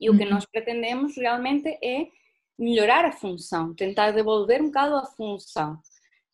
E 0.00 0.10
o 0.10 0.16
que 0.16 0.24
uhum. 0.24 0.30
nós 0.30 0.46
pretendemos 0.46 1.16
realmente 1.16 1.68
é 1.82 2.06
melhorar 2.58 3.04
a 3.04 3.12
função, 3.12 3.74
tentar 3.74 4.12
devolver 4.12 4.62
um 4.62 4.66
bocado 4.66 4.96
a 4.96 5.04
função. 5.04 5.78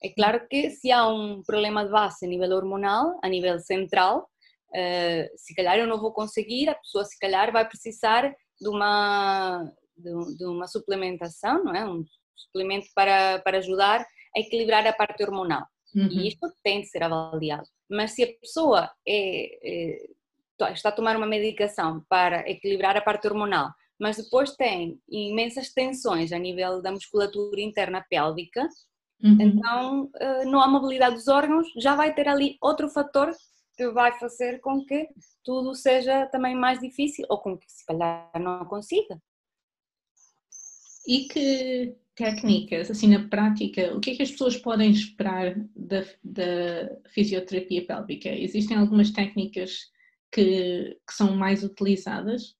É 0.03 0.11
claro 0.11 0.47
que 0.49 0.71
se 0.71 0.91
há 0.91 1.07
um 1.07 1.43
problema 1.43 1.85
de 1.85 1.91
base 1.91 2.27
a 2.27 2.29
nível 2.29 2.51
hormonal, 2.51 3.19
a 3.23 3.29
nível 3.29 3.59
central, 3.61 4.29
uh, 4.71 5.29
se 5.37 5.55
calhar 5.55 5.79
eu 5.79 5.87
não 5.87 6.01
vou 6.01 6.13
conseguir, 6.13 6.69
a 6.69 6.75
pessoa 6.75 7.05
se 7.05 7.19
calhar 7.19 7.53
vai 7.53 7.67
precisar 7.69 8.35
de 8.61 8.69
uma, 8.69 9.71
de 9.97 10.45
uma 10.45 10.67
suplementação, 10.67 11.65
não 11.65 11.75
é? 11.75 11.89
Um 11.89 12.05
suplemento 12.35 12.89
para, 12.95 13.41
para 13.41 13.59
ajudar 13.59 14.05
a 14.37 14.41
equilibrar 14.41 14.87
a 14.87 14.93
parte 14.93 15.23
hormonal. 15.23 15.65
Uhum. 15.95 16.09
E 16.09 16.29
isto 16.29 16.51
tem 16.63 16.81
de 16.81 16.89
ser 16.89 17.03
avaliado. 17.03 17.69
Mas 17.91 18.13
se 18.13 18.25
a 18.25 18.33
pessoa 18.41 18.91
é, 19.07 19.59
é, 19.63 20.07
está 20.73 20.89
a 20.89 20.93
tomar 20.93 21.17
uma 21.17 21.27
medicação 21.27 22.05
para 22.09 22.49
equilibrar 22.49 22.97
a 22.97 23.03
parte 23.03 23.27
hormonal, 23.29 23.71
mas 24.01 24.17
depois 24.17 24.57
tem 24.57 24.99
imensas 25.09 25.73
tensões 25.73 26.33
a 26.33 26.39
nível 26.39 26.81
da 26.81 26.91
musculatura 26.91 27.61
interna 27.61 28.05
pélvica, 28.09 28.67
Uhum. 29.23 29.37
Então, 29.41 30.11
eh, 30.17 30.45
não 30.45 30.61
há 30.61 30.69
mobilidade 30.69 31.15
dos 31.15 31.29
órgãos, 31.29 31.69
já 31.77 31.95
vai 31.95 32.13
ter 32.13 32.29
ali 32.29 32.57
outro 32.61 32.89
fator 32.89 33.33
que 33.77 33.89
vai 33.91 34.19
fazer 34.19 34.61
com 34.61 34.85
que 34.85 35.09
tudo 35.45 35.75
seja 35.75 36.27
também 36.27 36.55
mais 36.55 36.81
difícil 36.81 37.25
ou 37.29 37.39
com 37.39 37.57
que 37.57 37.71
se 37.71 37.85
calhar 37.87 38.31
não 38.39 38.65
consiga. 38.65 39.21
E 41.07 41.27
que 41.29 41.97
técnicas, 42.15 42.91
assim 42.91 43.09
na 43.09 43.29
prática, 43.29 43.95
o 43.97 44.01
que 44.01 44.11
é 44.11 44.17
que 44.17 44.23
as 44.23 44.31
pessoas 44.31 44.57
podem 44.57 44.91
esperar 44.91 45.55
da, 45.75 46.05
da 46.23 47.11
fisioterapia 47.11 47.87
pélvica? 47.87 48.29
Existem 48.29 48.77
algumas 48.77 49.11
técnicas 49.11 49.91
que, 50.31 50.99
que 51.07 51.15
são 51.15 51.35
mais 51.35 51.65
utilizadas? 51.65 52.57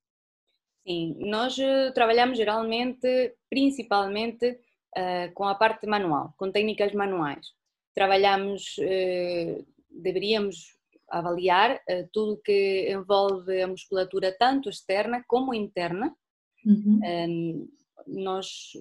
Sim, 0.87 1.17
nós 1.21 1.57
eh, 1.59 1.93
trabalhamos 1.93 2.37
geralmente, 2.37 3.35
principalmente, 3.49 4.59
uh, 4.97 5.33
com 5.35 5.45
a 5.45 5.55
parte 5.55 5.87
manual, 5.87 6.35
com 6.37 6.51
técnicas 6.51 6.93
manuais. 6.93 7.47
Trabalhamos, 7.95 8.77
uh, 8.79 9.67
deveríamos 9.91 10.77
avaliar 11.09 11.77
uh, 11.77 12.09
tudo 12.13 12.41
que 12.43 12.91
envolve 12.91 13.61
a 13.61 13.67
musculatura 13.67 14.35
tanto 14.39 14.69
externa 14.69 15.25
como 15.27 15.55
interna. 15.55 16.15
Uhum. 16.65 17.01
Um, 17.05 17.69
nós 18.07 18.73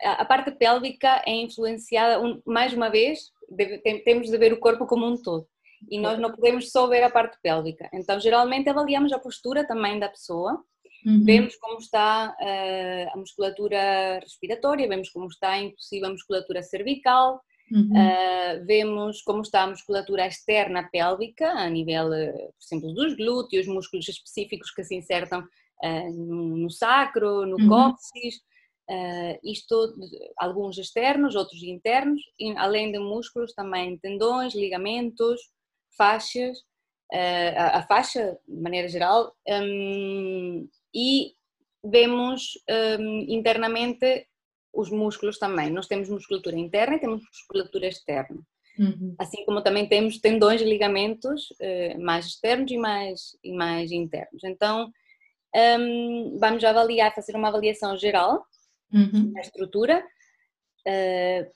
a 0.00 0.24
parte 0.24 0.50
pélvica 0.52 1.22
é 1.26 1.32
influenciada, 1.32 2.22
mais 2.46 2.72
uma 2.72 2.88
vez, 2.88 3.30
deve, 3.48 3.78
tem, 3.78 4.02
temos 4.02 4.28
de 4.28 4.38
ver 4.38 4.52
o 4.52 4.60
corpo 4.60 4.86
como 4.86 5.06
um 5.06 5.20
todo. 5.20 5.46
E 5.88 5.98
nós 5.98 6.18
não 6.18 6.30
podemos 6.30 6.70
só 6.70 6.86
ver 6.86 7.02
a 7.02 7.10
parte 7.10 7.38
pélvica. 7.42 7.88
Então, 7.92 8.20
geralmente, 8.20 8.68
avaliamos 8.68 9.12
a 9.12 9.18
postura 9.18 9.66
também 9.66 9.98
da 9.98 10.08
pessoa, 10.08 10.62
Uhum. 11.04 11.24
Vemos 11.24 11.56
como 11.56 11.78
está 11.78 12.36
uh, 12.38 13.14
a 13.14 13.16
musculatura 13.16 14.20
respiratória, 14.20 14.88
vemos 14.88 15.08
como 15.08 15.26
está 15.26 15.58
inclusive 15.58 16.06
a 16.06 16.10
musculatura 16.10 16.62
cervical, 16.62 17.40
uhum. 17.72 17.90
uh, 17.92 18.66
vemos 18.66 19.22
como 19.22 19.40
está 19.40 19.62
a 19.62 19.68
musculatura 19.68 20.26
externa 20.26 20.88
pélvica, 20.90 21.50
a 21.50 21.68
nível, 21.70 22.08
uh, 22.08 22.52
por 22.52 22.62
exemplo, 22.62 22.92
dos 22.92 23.16
glúteos, 23.16 23.66
músculos 23.66 24.08
específicos 24.08 24.70
que 24.70 24.84
se 24.84 24.94
insertam 24.94 25.46
no, 25.82 26.58
no, 26.58 26.70
sacro, 26.70 27.46
no 27.46 27.56
uhum. 27.56 27.66
cóccix, 27.66 28.42
isto, 29.42 29.94
alguns 30.36 30.76
externos, 30.76 31.34
outros 31.34 31.62
internos, 31.62 32.20
e, 32.38 32.54
além 32.58 32.92
de 32.92 32.98
músculos 32.98 33.54
também 33.54 33.96
tendões, 33.96 34.54
ligamentos, 34.54 35.40
faixas, 35.96 36.58
a, 37.10 37.78
a, 37.78 37.82
faixa, 37.84 38.38
de 38.46 38.60
maneira 38.60 38.88
geral, 38.88 39.34
um, 39.48 40.68
e 40.94 41.34
vemos 41.84 42.58
um, 42.98 43.24
internamente 43.28 44.26
os 44.72 44.90
músculos 44.90 45.38
também. 45.38 45.70
Nós 45.70 45.86
temos 45.86 46.08
musculatura 46.08 46.56
interna 46.56 46.96
e 46.96 47.00
temos 47.00 47.22
musculatura 47.22 47.86
externa. 47.86 48.40
Uhum. 48.78 49.14
Assim 49.18 49.44
como 49.44 49.62
também 49.62 49.86
temos 49.86 50.18
tendões 50.18 50.60
e 50.60 50.64
ligamentos 50.64 51.50
uh, 51.50 52.00
mais 52.00 52.26
externos 52.26 52.70
e 52.70 52.78
mais, 52.78 53.36
e 53.42 53.52
mais 53.52 53.90
internos. 53.90 54.42
Então, 54.44 54.90
um, 55.54 56.38
vamos 56.38 56.62
avaliar, 56.62 57.14
fazer 57.14 57.34
uma 57.34 57.48
avaliação 57.48 57.96
geral 57.98 58.44
uhum. 58.92 59.32
da 59.32 59.40
estrutura, 59.40 60.04
uh, 60.86 61.50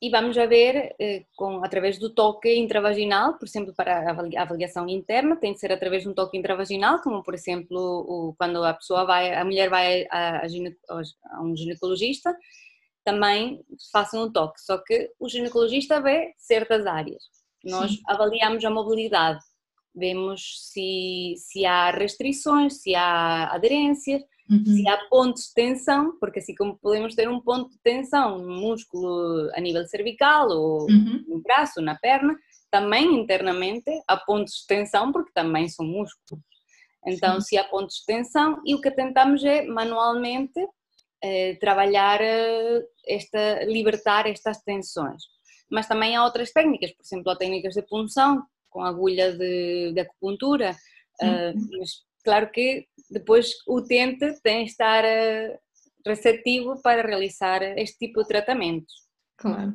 e 0.00 0.10
vamos 0.10 0.36
a 0.36 0.44
ver 0.44 0.94
eh, 1.00 1.24
com, 1.34 1.64
através 1.64 1.98
do 1.98 2.14
toque 2.14 2.54
intravaginal, 2.54 3.38
por 3.38 3.46
exemplo, 3.46 3.74
para 3.74 4.10
a 4.10 4.42
avaliação 4.42 4.86
interna, 4.88 5.36
tem 5.36 5.54
de 5.54 5.60
ser 5.60 5.72
através 5.72 6.02
de 6.02 6.08
um 6.08 6.14
toque 6.14 6.36
intravaginal, 6.36 7.00
como 7.00 7.22
por 7.22 7.34
exemplo 7.34 7.78
o, 7.78 8.34
quando 8.36 8.62
a 8.62 8.74
pessoa 8.74 9.06
vai, 9.06 9.34
a 9.34 9.44
mulher 9.44 9.70
vai 9.70 10.06
a, 10.10 10.42
a, 10.42 11.42
um 11.42 11.56
ginecologista, 11.56 12.36
também 13.04 13.64
façam 13.90 14.24
um 14.24 14.32
toque, 14.32 14.60
só 14.60 14.78
que 14.78 15.10
o 15.18 15.28
ginecologista 15.28 16.00
vê 16.00 16.34
certas 16.36 16.86
áreas. 16.86 17.22
Nós 17.64 17.92
Sim. 17.92 18.02
avaliamos 18.06 18.64
a 18.64 18.70
mobilidade, 18.70 19.40
vemos 19.94 20.70
se, 20.70 21.34
se 21.38 21.64
há 21.64 21.90
restrições, 21.90 22.82
se 22.82 22.94
há 22.94 23.46
aderências, 23.46 24.22
Uhum. 24.48 24.64
Se 24.64 24.88
há 24.88 24.96
pontos 25.08 25.48
de 25.48 25.54
tensão, 25.54 26.16
porque 26.20 26.38
assim 26.38 26.54
como 26.54 26.78
podemos 26.78 27.14
ter 27.14 27.28
um 27.28 27.40
ponto 27.40 27.70
de 27.70 27.78
tensão 27.82 28.38
no 28.38 28.60
músculo 28.60 29.50
a 29.54 29.60
nível 29.60 29.84
cervical 29.86 30.48
ou 30.48 30.82
uhum. 30.82 31.24
no 31.26 31.40
braço, 31.40 31.80
na 31.80 31.96
perna, 31.96 32.36
também 32.70 33.14
internamente 33.14 33.90
há 34.06 34.16
pontos 34.16 34.60
de 34.60 34.66
tensão 34.66 35.12
porque 35.12 35.32
também 35.34 35.68
são 35.68 35.84
músculos. 35.84 36.44
Então, 37.06 37.40
Sim. 37.40 37.46
se 37.46 37.58
há 37.58 37.64
pontos 37.64 37.96
de 37.96 38.06
tensão, 38.06 38.60
e 38.66 38.74
o 38.74 38.80
que 38.80 38.90
tentamos 38.90 39.44
é 39.44 39.64
manualmente 39.64 40.60
eh, 41.22 41.54
trabalhar 41.60 42.20
esta, 43.06 43.64
libertar 43.64 44.26
estas 44.26 44.60
tensões. 44.62 45.22
Mas 45.70 45.86
também 45.86 46.16
há 46.16 46.24
outras 46.24 46.52
técnicas, 46.52 46.92
por 46.92 47.04
exemplo, 47.04 47.30
há 47.30 47.36
técnicas 47.36 47.74
de 47.74 47.82
punção 47.82 48.42
com 48.68 48.82
agulha 48.82 49.32
de, 49.32 49.92
de 49.92 50.00
acupuntura, 50.00 50.76
uhum. 51.22 51.54
mas 51.78 51.90
claro 52.24 52.50
que 52.50 52.86
depois 53.10 53.52
o 53.66 53.78
utente 53.78 54.40
tem 54.42 54.64
de 54.64 54.70
estar 54.70 55.04
receptivo 56.06 56.80
para 56.82 57.06
realizar 57.06 57.62
este 57.78 58.06
tipo 58.06 58.22
de 58.22 58.28
tratamentos. 58.28 58.92
Claro. 59.36 59.74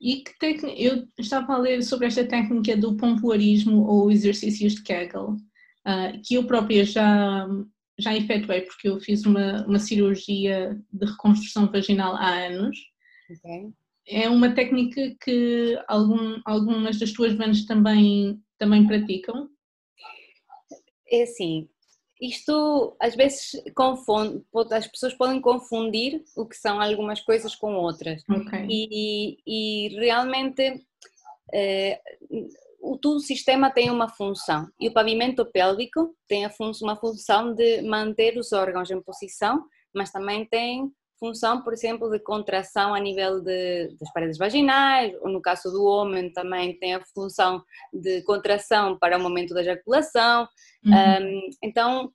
E 0.00 0.16
que 0.22 0.36
técnica, 0.38 0.74
eu 0.76 1.06
estava 1.16 1.54
a 1.54 1.58
ler 1.58 1.82
sobre 1.82 2.08
esta 2.08 2.26
técnica 2.26 2.76
do 2.76 2.96
pompoarismo 2.96 3.86
ou 3.86 4.10
exercícios 4.10 4.74
de 4.74 4.82
Kegel, 4.82 5.36
uh, 5.86 6.20
que 6.24 6.34
eu 6.34 6.44
própria 6.44 6.84
já, 6.84 7.46
já 7.98 8.16
efetuei, 8.16 8.62
porque 8.62 8.88
eu 8.88 8.98
fiz 8.98 9.24
uma, 9.24 9.64
uma 9.64 9.78
cirurgia 9.78 10.76
de 10.92 11.06
reconstrução 11.06 11.70
vaginal 11.70 12.16
há 12.16 12.46
anos. 12.46 12.76
Okay. 13.30 13.70
É 14.08 14.28
uma 14.28 14.52
técnica 14.52 15.14
que 15.22 15.80
algum, 15.86 16.40
algumas 16.44 16.98
das 16.98 17.12
tuas 17.12 17.34
bandas 17.34 17.64
também, 17.64 18.42
também 18.58 18.84
praticam? 18.84 19.48
É 21.08 21.22
assim, 21.22 21.68
isto 22.22 22.96
às 23.00 23.16
vezes 23.16 23.60
confunde, 23.74 24.44
as 24.70 24.86
pessoas 24.86 25.12
podem 25.12 25.40
confundir 25.40 26.22
o 26.36 26.46
que 26.46 26.56
são 26.56 26.80
algumas 26.80 27.20
coisas 27.20 27.56
com 27.56 27.74
outras. 27.74 28.22
Okay. 28.28 28.66
E, 28.70 29.38
e, 29.44 29.88
realmente 29.98 30.86
eh, 31.52 32.00
o, 32.80 32.96
todo 32.96 33.16
o 33.16 33.20
sistema 33.20 33.72
tem 33.72 33.90
uma 33.90 34.08
função 34.08 34.68
e 34.78 34.88
o 34.88 34.92
pavimento 34.92 35.44
pélvico 35.44 36.16
tem 36.28 36.48
fun 36.48 36.70
uma 36.80 36.94
função 36.94 37.54
de 37.54 37.82
manter 37.82 38.38
os 38.38 38.52
órgãos 38.52 38.90
em 38.90 39.02
posição, 39.02 39.64
mas 39.92 40.12
também 40.12 40.46
tem 40.46 40.92
função, 41.22 41.62
por 41.62 41.72
exemplo, 41.72 42.10
de 42.10 42.18
contração 42.18 42.92
a 42.92 42.98
nível 42.98 43.40
de, 43.40 43.94
das 44.00 44.12
paredes 44.12 44.36
vaginais, 44.36 45.14
ou 45.20 45.30
no 45.30 45.40
caso 45.40 45.70
do 45.70 45.84
homem 45.84 46.32
também 46.32 46.76
tem 46.80 46.96
a 46.96 47.04
função 47.14 47.62
de 47.92 48.22
contração 48.22 48.98
para 48.98 49.16
o 49.16 49.20
momento 49.20 49.54
da 49.54 49.60
ejaculação. 49.60 50.48
Uhum. 50.84 50.92
Um, 50.92 51.50
então, 51.62 52.12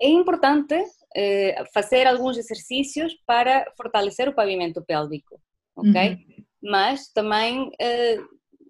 é 0.00 0.08
importante 0.08 0.74
eh, 1.14 1.64
fazer 1.72 2.04
alguns 2.08 2.36
exercícios 2.36 3.14
para 3.24 3.64
fortalecer 3.76 4.28
o 4.28 4.34
pavimento 4.34 4.82
pélvico, 4.84 5.40
ok? 5.76 6.10
Uhum. 6.10 6.44
Mas 6.64 7.12
também 7.12 7.70
eh, 7.80 8.18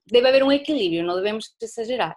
deve 0.06 0.28
haver 0.28 0.44
um 0.44 0.52
equilíbrio, 0.52 1.02
não 1.02 1.16
devemos 1.16 1.46
exagerar. 1.62 2.14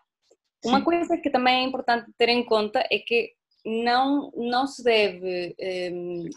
Uma 0.65 0.79
Sim. 0.79 0.83
coisa 0.83 1.17
que 1.17 1.29
também 1.29 1.63
é 1.63 1.63
importante 1.63 2.11
ter 2.17 2.27
em 2.27 2.43
conta 2.43 2.83
é 2.91 2.99
que 2.99 3.31
não, 3.65 4.29
não 4.35 4.67
se 4.67 4.83
deve, 4.83 5.55
eh, 5.57 5.91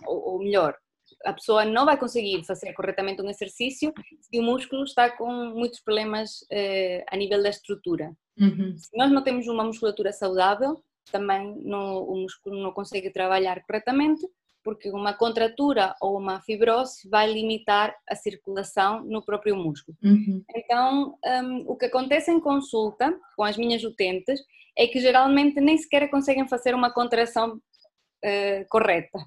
ou, 0.07 0.35
ou 0.35 0.39
melhor, 0.39 0.77
a 1.25 1.33
pessoa 1.33 1.65
não 1.65 1.85
vai 1.85 1.99
conseguir 1.99 2.45
fazer 2.45 2.73
corretamente 2.73 3.21
um 3.23 3.29
exercício 3.29 3.93
se 4.21 4.39
o 4.39 4.43
músculo 4.43 4.85
está 4.85 5.11
com 5.11 5.31
muitos 5.55 5.81
problemas 5.81 6.45
eh, 6.51 7.05
a 7.09 7.17
nível 7.17 7.43
da 7.43 7.49
estrutura. 7.49 8.13
Uhum. 8.39 8.77
Se 8.77 8.97
nós 8.97 9.11
não 9.11 9.23
temos 9.23 9.47
uma 9.49 9.65
musculatura 9.65 10.13
saudável, 10.13 10.83
também 11.11 11.57
no, 11.63 12.05
o 12.05 12.17
músculo 12.23 12.63
não 12.63 12.73
consegue 12.73 13.11
trabalhar 13.11 13.63
corretamente, 13.65 14.27
porque 14.63 14.91
uma 14.91 15.15
contratura 15.15 15.95
ou 16.01 16.19
uma 16.19 16.41
fibrose 16.43 17.09
vai 17.09 17.33
limitar 17.33 17.95
a 18.09 18.15
circulação 18.15 19.03
no 19.05 19.25
próprio 19.25 19.57
músculo. 19.57 19.97
Uhum. 20.03 20.45
Então, 20.55 21.19
um, 21.25 21.65
o 21.67 21.77
que 21.77 21.87
acontece 21.87 22.31
em 22.31 22.41
consulta 22.41 23.19
com 23.37 23.45
as 23.45 23.57
minhas 23.57 23.83
utentes 23.83 24.41
é 24.77 24.87
que 24.87 25.01
geralmente 25.01 25.61
nem 25.61 25.77
sequer 25.77 26.09
conseguem 26.11 26.47
fazer 26.47 26.75
uma 26.75 26.93
contração 26.93 27.57
uh, 27.57 28.69
correta 28.69 29.19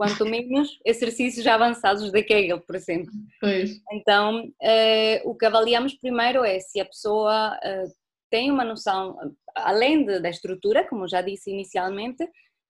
quanto 0.00 0.24
menos 0.24 0.80
exercícios 0.82 1.46
avançados 1.46 2.10
de 2.10 2.22
Kegel, 2.22 2.58
por 2.62 2.74
exemplo. 2.74 3.12
Pois. 3.38 3.78
Então, 3.92 4.50
eh, 4.62 5.20
o 5.26 5.34
que 5.34 5.44
avaliamos 5.44 5.92
primeiro 5.92 6.42
é 6.42 6.58
se 6.58 6.80
a 6.80 6.86
pessoa 6.86 7.54
eh, 7.62 7.84
tem 8.30 8.50
uma 8.50 8.64
noção, 8.64 9.18
além 9.54 10.06
de, 10.06 10.18
da 10.18 10.30
estrutura, 10.30 10.88
como 10.88 11.06
já 11.06 11.20
disse 11.20 11.50
inicialmente, 11.50 12.26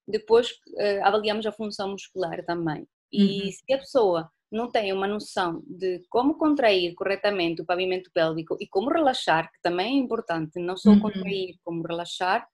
depois 0.08 0.48
eh, 0.76 1.00
avaliamos 1.02 1.46
a 1.46 1.52
função 1.52 1.92
muscular 1.92 2.44
também. 2.44 2.84
E 3.12 3.44
uhum. 3.44 3.52
se 3.52 3.72
a 3.74 3.78
pessoa 3.78 4.30
não 4.50 4.68
tem 4.68 4.92
uma 4.92 5.06
noção 5.06 5.62
de 5.68 6.02
como 6.10 6.34
contrair 6.36 6.94
corretamente 6.96 7.62
o 7.62 7.64
pavimento 7.64 8.10
pélvico 8.12 8.56
e 8.58 8.66
como 8.66 8.90
relaxar, 8.90 9.48
que 9.52 9.62
também 9.62 9.86
é 9.86 10.02
importante, 10.02 10.58
não 10.58 10.76
só 10.76 10.90
uhum. 10.90 10.98
contrair, 10.98 11.54
como 11.62 11.86
relaxar, 11.86 12.44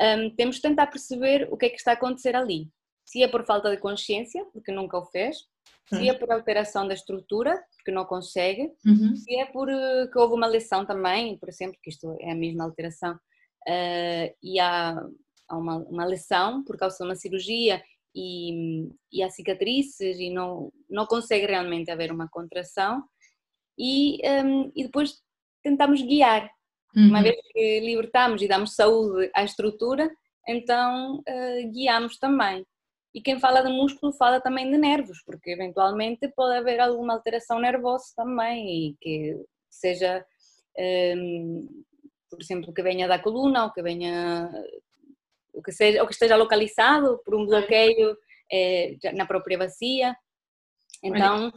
um, 0.00 0.34
temos 0.34 0.56
de 0.56 0.62
tentar 0.62 0.86
perceber 0.86 1.46
o 1.50 1.58
que 1.58 1.66
é 1.66 1.68
que 1.68 1.76
está 1.76 1.90
a 1.90 1.94
acontecer 1.94 2.34
ali 2.34 2.70
se 3.10 3.24
é 3.24 3.26
por 3.26 3.44
falta 3.44 3.68
de 3.68 3.76
consciência, 3.76 4.44
porque 4.52 4.70
nunca 4.70 4.96
o 4.96 5.04
fez, 5.04 5.36
se 5.88 6.08
é 6.08 6.14
por 6.14 6.30
alteração 6.30 6.86
da 6.86 6.94
estrutura, 6.94 7.60
porque 7.74 7.90
não 7.90 8.04
consegue, 8.04 8.72
uhum. 8.86 9.16
se 9.16 9.34
é 9.34 9.46
por 9.46 9.68
eh, 9.68 10.08
houve 10.14 10.34
uma 10.34 10.46
lesão 10.46 10.86
também, 10.86 11.36
por 11.36 11.48
exemplo, 11.48 11.76
que 11.82 11.90
isto 11.90 12.16
é 12.20 12.30
a 12.30 12.36
mesma 12.36 12.62
alteração, 12.62 13.14
uh, 13.14 14.36
e 14.40 14.60
há, 14.60 14.92
há 15.48 15.56
uma, 15.56 15.78
uma, 15.78 16.04
lesão 16.04 16.62
por 16.62 16.76
causa 16.78 16.98
de 16.98 17.02
uma 17.02 17.16
cirurgia 17.16 17.82
e, 18.14 18.88
e 19.12 19.24
há 19.24 19.28
cicatrizes 19.28 20.20
e 20.20 20.30
não, 20.30 20.72
não 20.88 21.04
consegue 21.04 21.46
realmente 21.46 21.90
haver 21.90 22.12
uma 22.12 22.28
contração, 22.28 23.02
e, 23.76 24.20
um, 24.22 24.62
ehm, 24.62 24.72
e 24.76 24.84
depois 24.84 25.16
tentamos 25.64 26.00
guiar. 26.00 26.48
Uhum. 26.94 27.08
Uma 27.08 27.22
vez 27.22 27.34
que 27.52 27.80
libertamos 27.80 28.40
e 28.40 28.46
damos 28.46 28.76
saúde 28.76 29.28
à 29.34 29.42
estrutura, 29.42 30.08
então 30.46 31.18
uh, 31.18 31.72
guiamos 31.72 32.16
também. 32.16 32.64
E 33.14 33.20
quem 33.20 33.40
fala 33.40 33.62
de 33.62 33.68
músculo 33.68 34.12
fala 34.12 34.40
também 34.40 34.70
de 34.70 34.78
nervos, 34.78 35.22
porque 35.24 35.50
eventualmente 35.50 36.28
pode 36.28 36.56
haver 36.56 36.78
alguma 36.78 37.14
alteração 37.14 37.58
nervosa 37.58 38.12
também 38.16 38.90
e 38.90 38.96
que 39.00 39.36
seja, 39.68 40.24
um, 41.16 41.84
por 42.30 42.40
exemplo, 42.40 42.72
que 42.72 42.82
venha 42.82 43.08
da 43.08 43.18
coluna 43.18 43.64
ou 43.64 43.72
que 43.72 43.82
venha, 43.82 44.48
o 45.52 45.60
que, 45.60 45.72
seja, 45.72 46.00
ou 46.00 46.06
que 46.06 46.12
esteja 46.12 46.36
localizado 46.36 47.20
por 47.24 47.34
um 47.34 47.46
bloqueio 47.46 48.16
é, 48.50 48.96
na 49.12 49.26
própria 49.26 49.58
bacia. 49.58 50.16
Então, 51.02 51.52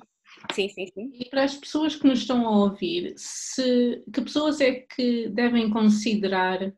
sim, 0.53 0.69
sim, 0.69 0.87
sim. 0.87 1.11
E 1.13 1.25
para 1.25 1.43
as 1.43 1.55
pessoas 1.55 1.95
que 1.95 2.07
nos 2.07 2.19
estão 2.19 2.47
a 2.47 2.63
ouvir, 2.63 3.13
se, 3.15 4.03
que 4.11 4.21
pessoas 4.21 4.59
é 4.59 4.71
que 4.71 5.29
devem 5.29 5.69
considerar 5.69 6.73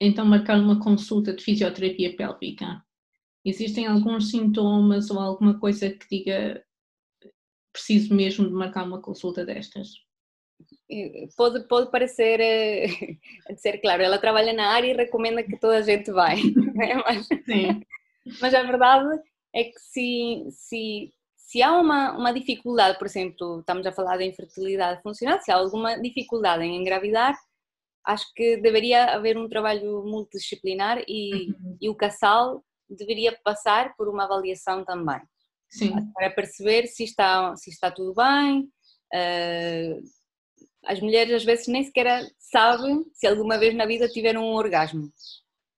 então 0.00 0.24
marcar 0.24 0.56
uma 0.60 0.78
consulta 0.80 1.32
de 1.32 1.42
fisioterapia 1.42 2.14
pélvica? 2.14 2.80
Existem 3.48 3.86
alguns 3.86 4.30
sintomas 4.30 5.10
ou 5.10 5.18
alguma 5.18 5.58
coisa 5.58 5.88
que 5.88 6.06
diga 6.10 6.62
preciso 7.72 8.14
mesmo 8.14 8.46
de 8.46 8.52
marcar 8.52 8.84
uma 8.84 9.00
consulta 9.00 9.42
destas? 9.42 9.88
Pode, 11.34 11.66
pode 11.66 11.90
parecer 11.90 12.40
eh, 12.40 12.88
ser 13.56 13.78
claro, 13.78 14.02
ela 14.02 14.18
trabalha 14.18 14.52
na 14.52 14.68
área 14.68 14.90
e 14.90 14.96
recomenda 14.96 15.42
que 15.42 15.58
toda 15.58 15.78
a 15.78 15.82
gente 15.82 16.10
vai, 16.10 16.36
né? 16.74 16.94
mas, 16.96 17.26
Sim. 17.26 17.82
mas 18.38 18.52
a 18.52 18.62
verdade 18.62 19.18
é 19.54 19.64
que 19.64 19.78
se, 19.78 20.46
se, 20.50 21.14
se 21.36 21.62
há 21.62 21.72
uma, 21.72 22.18
uma 22.18 22.32
dificuldade, 22.32 22.98
por 22.98 23.06
exemplo, 23.06 23.60
estamos 23.60 23.86
a 23.86 23.92
falar 23.92 24.18
de 24.18 24.26
infertilidade 24.26 25.00
funcional, 25.02 25.40
se 25.40 25.50
há 25.50 25.56
alguma 25.56 25.98
dificuldade 25.98 26.64
em 26.64 26.76
engravidar, 26.76 27.34
acho 28.04 28.26
que 28.34 28.58
deveria 28.58 29.06
haver 29.14 29.38
um 29.38 29.48
trabalho 29.48 30.04
multidisciplinar 30.04 31.02
e, 31.08 31.50
uhum. 31.50 31.78
e 31.80 31.88
o 31.88 31.94
casal 31.94 32.62
deveria 32.88 33.38
passar 33.44 33.94
por 33.96 34.08
uma 34.08 34.24
avaliação 34.24 34.84
também. 34.84 35.20
Sim. 35.68 36.10
Para 36.12 36.30
perceber 36.30 36.86
se 36.86 37.04
está, 37.04 37.54
se 37.56 37.70
está 37.70 37.90
tudo 37.90 38.14
bem. 38.14 38.62
Uh, 39.14 40.02
as 40.86 41.00
mulheres 41.00 41.34
às 41.34 41.44
vezes 41.44 41.66
nem 41.66 41.84
sequer 41.84 42.26
sabem 42.38 43.04
se 43.12 43.26
alguma 43.26 43.58
vez 43.58 43.74
na 43.74 43.86
vida 43.86 44.08
tiveram 44.08 44.44
um 44.44 44.54
orgasmo. 44.54 45.10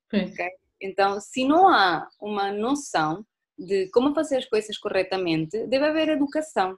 Okay? 0.06 0.50
Então, 0.80 1.20
se 1.20 1.44
não 1.44 1.68
há 1.68 2.08
uma 2.20 2.52
noção 2.52 3.24
de 3.58 3.88
como 3.90 4.14
fazer 4.14 4.38
as 4.38 4.46
coisas 4.46 4.78
corretamente, 4.78 5.66
deve 5.66 5.84
haver 5.84 6.08
educação. 6.08 6.70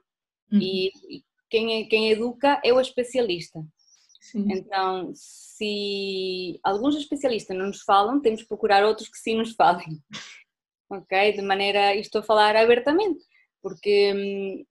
Uhum. 0.51 0.59
E, 0.59 0.87
e 1.09 1.23
quem, 1.49 1.87
quem 1.87 2.11
educa 2.11 2.59
é 2.63 2.73
o 2.73 2.81
especialista. 2.81 3.59
Sim. 4.23 4.45
Então, 4.49 5.11
se 5.13 6.57
alguns 6.63 6.95
especialistas 6.95 7.57
não 7.57 7.67
nos 7.67 7.81
falam, 7.81 8.21
temos 8.21 8.41
que 8.41 8.47
procurar 8.47 8.85
outros 8.85 9.09
que 9.09 9.17
sim 9.17 9.35
nos 9.35 9.53
falem. 9.53 10.01
Ok? 10.89 11.31
De 11.31 11.41
maneira, 11.41 11.95
estou 11.95 12.19
a 12.19 12.23
falar 12.23 12.55
abertamente, 12.55 13.23
porque 13.63 14.13
hum, 14.13 14.63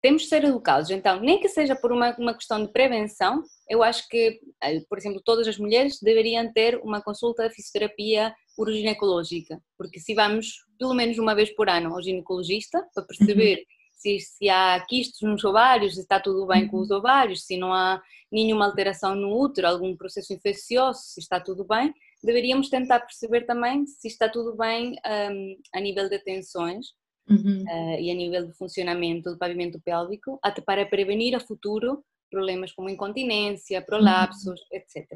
temos 0.00 0.22
de 0.22 0.28
ser 0.28 0.44
educados. 0.44 0.88
Então, 0.88 1.20
nem 1.20 1.38
que 1.38 1.48
seja 1.48 1.76
por 1.76 1.92
uma, 1.92 2.16
uma 2.16 2.32
questão 2.32 2.64
de 2.64 2.72
prevenção, 2.72 3.42
eu 3.68 3.82
acho 3.82 4.08
que, 4.08 4.40
eh, 4.62 4.80
por 4.88 4.96
exemplo, 4.96 5.20
todas 5.22 5.46
as 5.46 5.58
mulheres 5.58 5.98
deveriam 6.00 6.50
ter 6.54 6.80
uma 6.82 7.02
consulta 7.02 7.46
de 7.46 7.54
fisioterapia 7.54 8.34
uroginecológica, 8.56 9.60
porque 9.76 10.00
se 10.00 10.14
vamos 10.14 10.54
pelo 10.78 10.94
menos 10.94 11.18
uma 11.18 11.34
vez 11.34 11.54
por 11.54 11.68
ano 11.68 11.92
ao 11.94 12.00
ginecologista 12.00 12.82
para 12.94 13.04
perceber 13.04 13.58
uhum 13.58 13.81
se, 14.02 14.18
se 14.18 14.48
há 14.48 14.84
quistos 14.88 15.22
nos 15.22 15.44
ovários, 15.44 15.94
se 15.94 16.00
está 16.00 16.18
tudo 16.18 16.46
bem 16.46 16.66
com 16.66 16.78
os 16.78 16.90
uhum. 16.90 16.96
ovários, 16.96 17.44
se 17.44 17.56
não 17.56 17.72
há 17.72 18.02
nenhuma 18.30 18.66
alteração 18.66 19.14
no 19.14 19.38
útero, 19.38 19.68
algum 19.68 19.96
processo 19.96 20.32
infeccioso, 20.32 21.00
se 21.00 21.20
está 21.20 21.38
tudo 21.38 21.64
bem, 21.64 21.94
deveríamos 22.22 22.68
tentar 22.68 23.00
perceber 23.00 23.42
também 23.42 23.86
se 23.86 24.08
está 24.08 24.28
tudo 24.28 24.56
bem 24.56 24.96
um, 25.06 25.56
a 25.74 25.80
nível 25.80 26.08
de 26.08 26.18
tensões, 26.18 26.86
uhum. 27.28 27.62
uh, 27.62 28.00
e 28.00 28.10
a 28.10 28.14
nível 28.14 28.46
de 28.46 28.52
funcionamento 28.54 29.30
do 29.30 29.38
pavimento 29.38 29.80
pélvico, 29.80 30.38
até 30.42 30.60
para 30.60 30.86
prevenir 30.86 31.36
a 31.36 31.40
futuro 31.40 32.04
problemas 32.30 32.72
como 32.72 32.88
incontinência, 32.88 33.82
prolapsos, 33.82 34.60
uhum. 34.60 34.66
etc. 34.78 35.06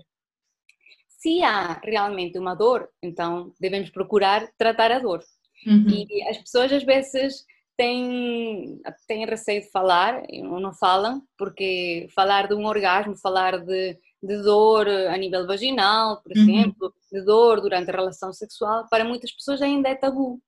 Se 1.09 1.43
há 1.43 1.81
realmente 1.83 2.39
uma 2.39 2.55
dor, 2.55 2.89
então 3.03 3.53
devemos 3.59 3.91
procurar 3.91 4.47
tratar 4.59 4.93
a 4.93 4.99
dor. 4.99 5.25
Uhum. 5.67 5.87
E 5.89 6.23
as 6.29 6.37
pessoas 6.37 6.71
às 6.71 6.85
vezes 6.85 7.45
têm, 7.77 8.81
têm 9.07 9.27
receio 9.27 9.63
de 9.63 9.71
falar, 9.71 10.23
ou 10.51 10.61
não 10.61 10.73
falam, 10.73 11.23
porque 11.39 12.09
falar 12.15 12.49
de 12.49 12.55
um 12.55 12.67
orgasmo, 12.67 13.17
falar 13.17 13.59
de, 13.59 13.99
de 14.23 14.43
dor 14.43 14.89
a 14.89 15.17
nível 15.17 15.47
vaginal, 15.47 16.23
por 16.23 16.33
uhum. 16.37 16.43
exemplo, 16.43 16.95
de 17.13 17.23
dor 17.23 17.61
durante 17.61 17.91
a 17.91 17.95
relação 17.95 18.33
sexual, 18.33 18.87
para 18.89 19.05
muitas 19.05 19.33
pessoas 19.33 19.63
ainda 19.63 19.89
é 19.89 19.95
tabu. 19.95 20.41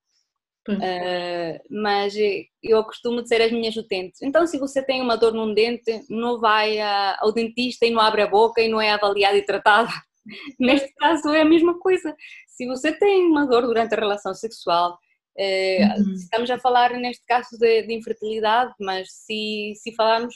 Uh, 0.68 1.58
mas 1.70 2.14
eu 2.62 2.84
costumo 2.84 3.22
dizer 3.22 3.40
às 3.40 3.50
minhas 3.50 3.74
utentes: 3.74 4.20
então, 4.20 4.46
se 4.46 4.58
você 4.58 4.82
tem 4.82 5.00
uma 5.00 5.16
dor 5.16 5.32
num 5.32 5.54
dente, 5.54 6.04
não 6.10 6.38
vai 6.38 6.78
ao 7.18 7.32
dentista 7.32 7.86
e 7.86 7.90
não 7.90 8.00
abre 8.02 8.20
a 8.20 8.26
boca 8.26 8.60
e 8.60 8.68
não 8.68 8.78
é 8.78 8.90
avaliada 8.90 9.38
e 9.38 9.42
tratada. 9.42 9.88
Neste 10.60 10.92
caso, 10.94 11.30
é 11.30 11.40
a 11.40 11.44
mesma 11.44 11.78
coisa. 11.78 12.14
Se 12.46 12.66
você 12.66 12.92
tem 12.92 13.24
uma 13.24 13.46
dor 13.46 13.62
durante 13.62 13.94
a 13.94 13.98
relação 13.98 14.34
sexual, 14.34 14.98
uhum. 15.38 16.14
estamos 16.14 16.50
a 16.50 16.58
falar 16.58 16.92
neste 16.94 17.24
caso 17.26 17.56
de, 17.58 17.82
de 17.82 17.94
infertilidade, 17.94 18.72
mas 18.80 19.08
se, 19.12 19.72
se 19.76 19.94
falarmos 19.94 20.34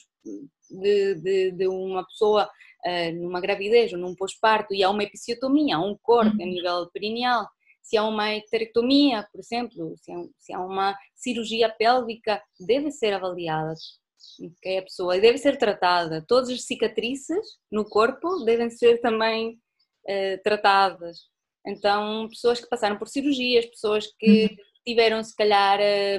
de, 0.70 1.14
de, 1.16 1.50
de 1.52 1.66
uma 1.66 2.06
pessoa 2.06 2.48
uh, 2.86 3.12
numa 3.20 3.40
gravidez 3.40 3.92
ou 3.92 3.98
num 3.98 4.14
pós-parto 4.14 4.72
e 4.74 4.82
há 4.82 4.90
uma 4.90 5.02
episiotomia, 5.02 5.76
há 5.76 5.80
um 5.80 5.96
corte 6.00 6.36
uhum. 6.36 6.42
a 6.42 6.46
nível 6.46 6.90
perineal 6.92 7.46
se 7.82 7.96
há 7.96 8.04
uma 8.04 8.34
esterectomia, 8.36 9.26
por 9.30 9.40
exemplo, 9.40 9.94
se 9.98 10.12
há, 10.12 10.16
se 10.38 10.54
há 10.54 10.60
uma 10.60 10.96
cirurgia 11.14 11.68
pélvica, 11.68 12.40
deve 12.60 12.90
ser 12.90 13.12
avaliada 13.12 13.74
que 14.62 14.78
a 14.78 14.82
pessoa 14.82 15.18
deve 15.18 15.36
ser 15.36 15.58
tratada. 15.58 16.24
Todas 16.26 16.48
as 16.48 16.64
cicatrizes 16.64 17.58
no 17.70 17.84
corpo 17.84 18.44
devem 18.44 18.70
ser 18.70 19.00
também 19.00 19.58
eh, 20.06 20.36
tratadas. 20.38 21.28
Então, 21.66 22.28
pessoas 22.28 22.60
que 22.60 22.68
passaram 22.68 22.96
por 22.98 23.08
cirurgias, 23.08 23.66
pessoas 23.66 24.06
que 24.18 24.44
uhum. 24.44 24.56
Tiveram, 24.86 25.22
se 25.22 25.34
calhar, 25.34 25.78
eh, 25.80 26.18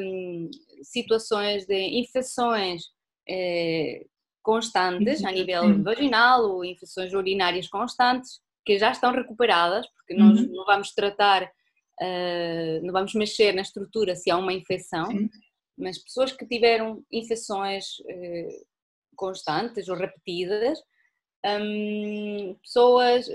situações 0.84 1.65
de 1.65 1.99
infecções 1.99 2.84
eh, 3.30 4.06
constantes 4.43 5.23
a 5.23 5.32
nível 5.32 5.82
vaginal 5.82 6.43
ou 6.43 6.65
infecções 6.65 7.13
urinárias 7.13 7.67
constantes, 7.69 8.41
que 8.65 8.78
já 8.78 8.91
estão 8.91 9.12
recuperadas, 9.12 9.88
porque 9.95 10.13
nós 10.13 10.39
uhum. 10.39 10.52
não 10.52 10.65
vamos 10.65 10.93
tratar, 10.93 11.43
uh, 11.43 12.86
não 12.86 12.91
vamos 12.91 13.13
mexer 13.13 13.54
na 13.54 13.62
estrutura 13.62 14.15
se 14.15 14.30
há 14.30 14.38
uma 14.38 14.54
infecção, 14.54 15.06
Sim. 15.08 15.30
mas 15.78 15.97
pessoas 15.97 16.32
que 16.32 16.45
tiveram 16.45 17.04
infecções 17.12 17.99
uh, 17.99 18.65
constantes 19.15 19.88
ou 19.88 19.95
repetidas, 19.95 20.80
um, 21.45 22.56
pessoas, 22.62 23.28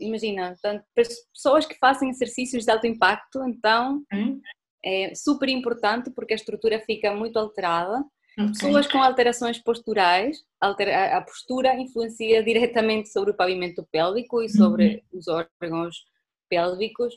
imagina, 0.00 0.56
tanto, 0.60 0.84
pessoas 1.32 1.66
que 1.66 1.78
fazem 1.78 2.10
exercícios 2.10 2.64
de 2.64 2.70
alto 2.70 2.86
impacto, 2.86 3.44
então 3.44 4.04
uhum. 4.12 4.40
É 4.84 5.14
super 5.14 5.48
importante 5.48 6.10
porque 6.10 6.34
a 6.34 6.36
estrutura 6.36 6.78
fica 6.80 7.14
muito 7.14 7.38
alterada 7.38 8.04
Okay. 8.36 8.48
Pessoas 8.48 8.86
com 8.88 9.00
alterações 9.00 9.58
posturais, 9.62 10.44
altera, 10.60 11.16
a 11.16 11.22
postura 11.22 11.74
influencia 11.74 12.42
diretamente 12.42 13.08
sobre 13.08 13.30
o 13.30 13.36
pavimento 13.36 13.86
pélvico 13.92 14.42
e 14.42 14.48
sobre 14.48 15.04
uhum. 15.12 15.18
os 15.18 15.28
órgãos 15.28 16.04
pélvicos. 16.48 17.14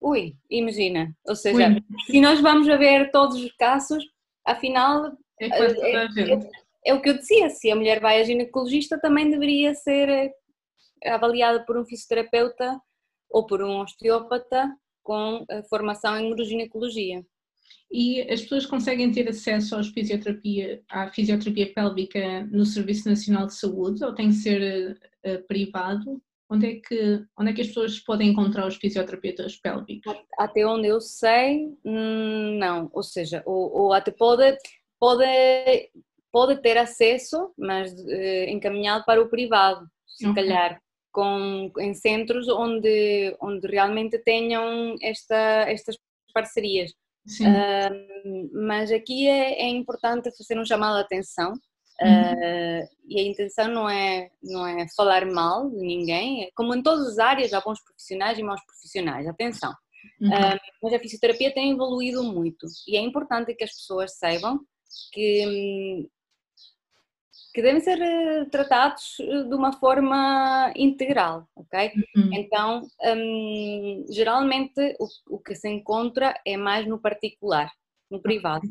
Ui, 0.00 0.36
imagina, 0.50 1.14
ou 1.26 1.36
seja, 1.36 1.68
Ui. 1.68 1.84
se 2.06 2.20
nós 2.20 2.40
vamos 2.40 2.66
ver 2.66 3.10
todos 3.12 3.40
os 3.40 3.52
casos, 3.52 4.04
afinal 4.44 5.12
é, 5.40 5.46
é, 5.46 6.32
é, 6.32 6.50
é, 6.86 6.94
o 6.94 7.00
que 7.00 7.10
eu 7.10 7.18
dizia, 7.18 7.50
se 7.50 7.70
a 7.70 7.76
mulher 7.76 8.00
vai 8.00 8.20
a 8.20 8.24
ginecologista 8.24 9.00
também 9.00 9.30
deveria 9.30 9.74
ser 9.74 10.08
eh, 10.08 10.32
avaliada 11.06 11.64
por 11.64 11.76
um 11.76 11.84
fisioterapeuta 11.84 12.80
ou 13.30 13.46
por 13.46 13.62
um 13.62 13.80
osteópata 13.80 14.68
com 15.08 15.46
eh, 15.48 15.62
formação 15.62 16.18
em 16.20 16.30
uroginecologia 16.30 17.24
e 17.90 18.20
as 18.30 18.42
pessoas 18.42 18.66
conseguem 18.66 19.10
ter 19.10 19.26
acesso 19.28 19.74
à 19.74 19.82
fisioterapia, 19.82 20.82
à 20.90 21.10
fisioterapia 21.10 21.72
pélvica 21.72 22.44
no 22.50 22.66
Serviço 22.66 23.08
Nacional 23.08 23.46
de 23.46 23.54
Saúde 23.54 24.04
ou 24.04 24.14
tem 24.14 24.28
que 24.28 24.34
ser 24.34 24.98
uh, 25.26 25.46
privado? 25.46 26.20
Onde 26.50 26.66
é, 26.66 26.74
que, 26.74 27.24
onde 27.38 27.50
é 27.50 27.54
que 27.54 27.60
as 27.60 27.68
pessoas 27.68 27.98
podem 28.00 28.30
encontrar 28.30 28.66
os 28.66 28.76
fisioterapeutas 28.76 29.56
pélvicos? 29.56 30.14
Até 30.38 30.66
onde 30.66 30.86
eu 30.88 30.98
sei, 30.98 31.66
hum, 31.84 32.58
não. 32.58 32.90
Ou 32.92 33.02
seja, 33.02 33.42
ou, 33.44 33.92
até 33.92 34.10
pode, 34.10 34.56
pode, 34.98 35.24
pode 36.32 36.60
ter 36.62 36.78
acesso, 36.78 37.52
mas 37.56 37.92
uh, 37.92 38.48
encaminhado 38.48 39.04
para 39.04 39.20
o 39.20 39.28
privado, 39.28 39.86
se 40.06 40.26
okay. 40.26 40.42
calhar. 40.42 40.80
Com, 41.18 41.72
em 41.78 41.94
centros 41.94 42.46
onde, 42.48 43.36
onde 43.40 43.66
realmente 43.66 44.18
tenham 44.20 44.94
esta, 45.02 45.64
estas 45.66 45.96
parcerias 46.32 46.92
Uh, 47.40 48.50
mas 48.52 48.90
aqui 48.90 49.28
é, 49.28 49.62
é, 49.62 49.68
importante 49.68 50.30
fazer 50.36 50.58
um 50.58 50.64
chamado 50.64 50.96
de 50.96 51.02
atenção 51.02 51.52
uhum. 52.00 52.32
uh, 52.32 52.88
e 53.06 53.20
a 53.20 53.22
intenção 53.22 53.68
não 53.68 53.88
é, 53.88 54.30
não 54.42 54.66
é 54.66 54.86
falar 54.96 55.26
mal 55.26 55.68
de 55.68 55.76
ninguém, 55.76 56.44
é 56.44 56.50
como 56.54 56.74
em 56.74 56.82
todas 56.82 57.06
as 57.06 57.18
áreas 57.18 57.52
há 57.52 57.60
bons 57.60 57.82
profissionais 57.82 58.38
e 58.38 58.42
maus 58.42 58.64
profissionais, 58.64 59.26
atenção. 59.26 59.74
Uhum. 60.20 60.28
Uh, 60.28 60.58
mas 60.82 60.94
a 60.94 60.98
fisioterapia 60.98 61.52
tem 61.52 61.72
evoluído 61.72 62.22
muito 62.22 62.66
e 62.86 62.96
é 62.96 63.00
importante 63.00 63.54
que 63.54 63.64
as 63.64 63.72
pessoas 63.72 64.16
saibam 64.16 64.60
que 65.12 65.46
hum, 65.46 66.08
que 67.58 67.62
devem 67.62 67.80
ser 67.80 68.00
eh, 68.00 68.44
tratados 68.52 69.16
eh, 69.18 69.42
de 69.42 69.52
uma 69.52 69.72
forma 69.72 70.72
integral, 70.76 71.44
ok? 71.56 71.90
Uhum. 72.14 72.30
Então, 72.32 72.82
um, 73.02 74.06
geralmente 74.08 74.94
o, 75.00 75.34
o, 75.34 75.38
que 75.40 75.56
se 75.56 75.68
encontra 75.68 76.40
é 76.46 76.56
mais 76.56 76.86
no 76.86 77.00
particular, 77.00 77.68
no 78.08 78.22
privado. 78.22 78.64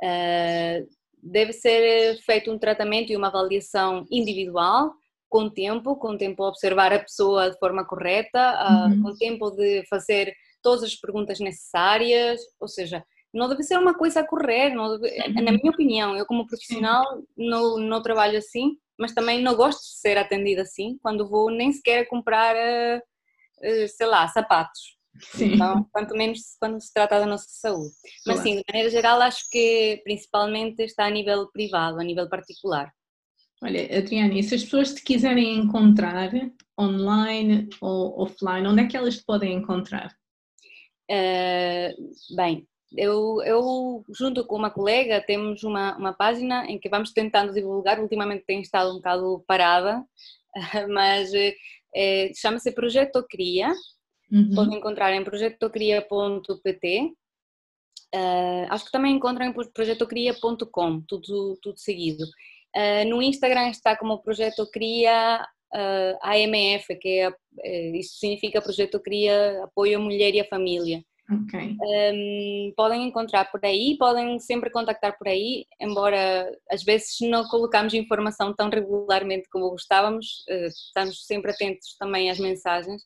Uh, 0.00 0.86
deve 1.20 1.52
ser 1.52 2.16
feito 2.22 2.48
um 2.52 2.58
tratamento 2.60 3.10
e 3.10 3.16
uma 3.16 3.26
avaliação 3.26 4.06
individual, 4.08 4.92
com 5.28 5.50
tempo, 5.50 5.96
com 5.96 6.16
tempo 6.16 6.44
a 6.44 6.48
observar 6.48 6.92
a 6.92 7.00
pessoa 7.00 7.50
de 7.50 7.58
forma 7.58 7.84
correta, 7.84 8.86
uhum. 8.86 9.00
uh, 9.00 9.02
com 9.02 9.18
tempo 9.18 9.50
de 9.50 9.84
fazer 9.90 10.32
todas 10.62 10.84
as 10.84 10.94
perguntas 10.94 11.40
necessárias, 11.40 12.40
ou 12.60 12.68
seja, 12.68 13.04
não 13.36 13.48
deve 13.48 13.62
ser 13.62 13.78
uma 13.78 13.94
coisa 13.94 14.20
a 14.20 14.26
correr, 14.26 14.70
deve, 14.70 14.98
na 15.42 15.52
minha 15.52 15.70
opinião, 15.70 16.16
eu 16.16 16.26
como 16.26 16.46
profissional 16.46 17.04
não, 17.36 17.78
não 17.78 18.02
trabalho 18.02 18.38
assim, 18.38 18.76
mas 18.98 19.12
também 19.12 19.42
não 19.42 19.54
gosto 19.54 19.80
de 19.80 19.98
ser 20.00 20.16
atendida 20.16 20.62
assim, 20.62 20.98
quando 21.02 21.28
vou 21.28 21.50
nem 21.50 21.72
sequer 21.72 22.08
comprar, 22.08 22.56
eh, 22.56 23.00
eh, 23.62 23.88
sei 23.88 24.06
lá, 24.06 24.26
sapatos. 24.28 24.96
Sim. 25.20 25.54
Então, 25.54 25.86
quanto 25.92 26.14
menos 26.14 26.40
quando 26.58 26.80
se 26.80 26.92
trata 26.92 27.20
da 27.20 27.26
nossa 27.26 27.46
saúde. 27.48 27.94
Mas 28.26 28.40
sim, 28.40 28.56
de 28.56 28.62
maneira 28.68 28.90
geral, 28.90 29.20
acho 29.20 29.48
que 29.50 30.00
principalmente 30.04 30.82
está 30.82 31.06
a 31.06 31.10
nível 31.10 31.50
privado, 31.50 32.00
a 32.00 32.04
nível 32.04 32.28
particular. 32.28 32.90
Olha, 33.62 33.98
Adriana, 33.98 34.34
e 34.34 34.42
se 34.42 34.54
as 34.54 34.64
pessoas 34.64 34.94
te 34.94 35.02
quiserem 35.02 35.56
encontrar 35.56 36.30
online 36.78 37.68
ou 37.80 38.20
offline, 38.20 38.66
onde 38.66 38.82
é 38.82 38.86
que 38.86 38.96
elas 38.96 39.16
te 39.16 39.24
podem 39.24 39.54
encontrar? 39.54 40.14
Uh, 41.10 42.36
bem, 42.36 42.66
eu, 42.96 43.42
eu, 43.44 44.04
junto 44.10 44.46
com 44.46 44.56
uma 44.56 44.70
colega, 44.70 45.20
temos 45.20 45.62
uma, 45.64 45.96
uma 45.96 46.12
página 46.12 46.66
em 46.66 46.78
que 46.78 46.88
vamos 46.88 47.12
tentando 47.12 47.52
divulgar. 47.52 48.00
Ultimamente 48.00 48.44
tem 48.46 48.60
estado 48.60 48.90
um 48.90 48.96
bocado 48.96 49.44
parada, 49.46 50.04
mas 50.88 51.32
é, 51.94 52.30
chama-se 52.34 52.72
Projeto 52.72 53.24
Cria. 53.28 53.72
Uhum. 54.30 54.54
Podem 54.54 54.78
encontrar 54.78 55.12
em 55.14 55.24
projetocria.pt. 55.24 57.12
Uh, 58.14 58.66
acho 58.70 58.84
que 58.86 58.92
também 58.92 59.14
encontram 59.14 59.46
em 59.46 59.52
projetocria.com, 59.52 61.00
tudo, 61.02 61.58
tudo 61.60 61.78
seguido. 61.78 62.24
Uh, 62.74 63.08
no 63.08 63.20
Instagram 63.22 63.68
está 63.68 63.96
como 63.96 64.22
Projeto 64.22 64.66
Cria 64.70 65.46
uh, 65.74 66.18
AMF, 66.22 66.96
que 66.96 67.30
é, 67.62 67.96
isso 67.96 68.18
significa 68.18 68.62
Projeto 68.62 69.00
Cria 69.00 69.64
Apoio 69.64 69.98
à 69.98 70.00
Mulher 70.00 70.34
e 70.34 70.40
à 70.40 70.44
Família. 70.44 71.02
Okay. 71.28 71.76
Um, 71.82 72.72
podem 72.76 73.08
encontrar 73.08 73.50
por 73.50 73.64
aí, 73.64 73.96
podem 73.98 74.38
sempre 74.38 74.70
contactar 74.70 75.18
por 75.18 75.26
aí, 75.26 75.66
embora 75.80 76.48
às 76.70 76.84
vezes 76.84 77.16
não 77.20 77.48
colocamos 77.48 77.94
informação 77.94 78.54
tão 78.54 78.70
regularmente 78.70 79.48
como 79.48 79.70
gostávamos, 79.70 80.44
uh, 80.48 80.66
estamos 80.66 81.26
sempre 81.26 81.50
atentos 81.50 81.96
também 81.98 82.30
às 82.30 82.38
mensagens 82.38 83.02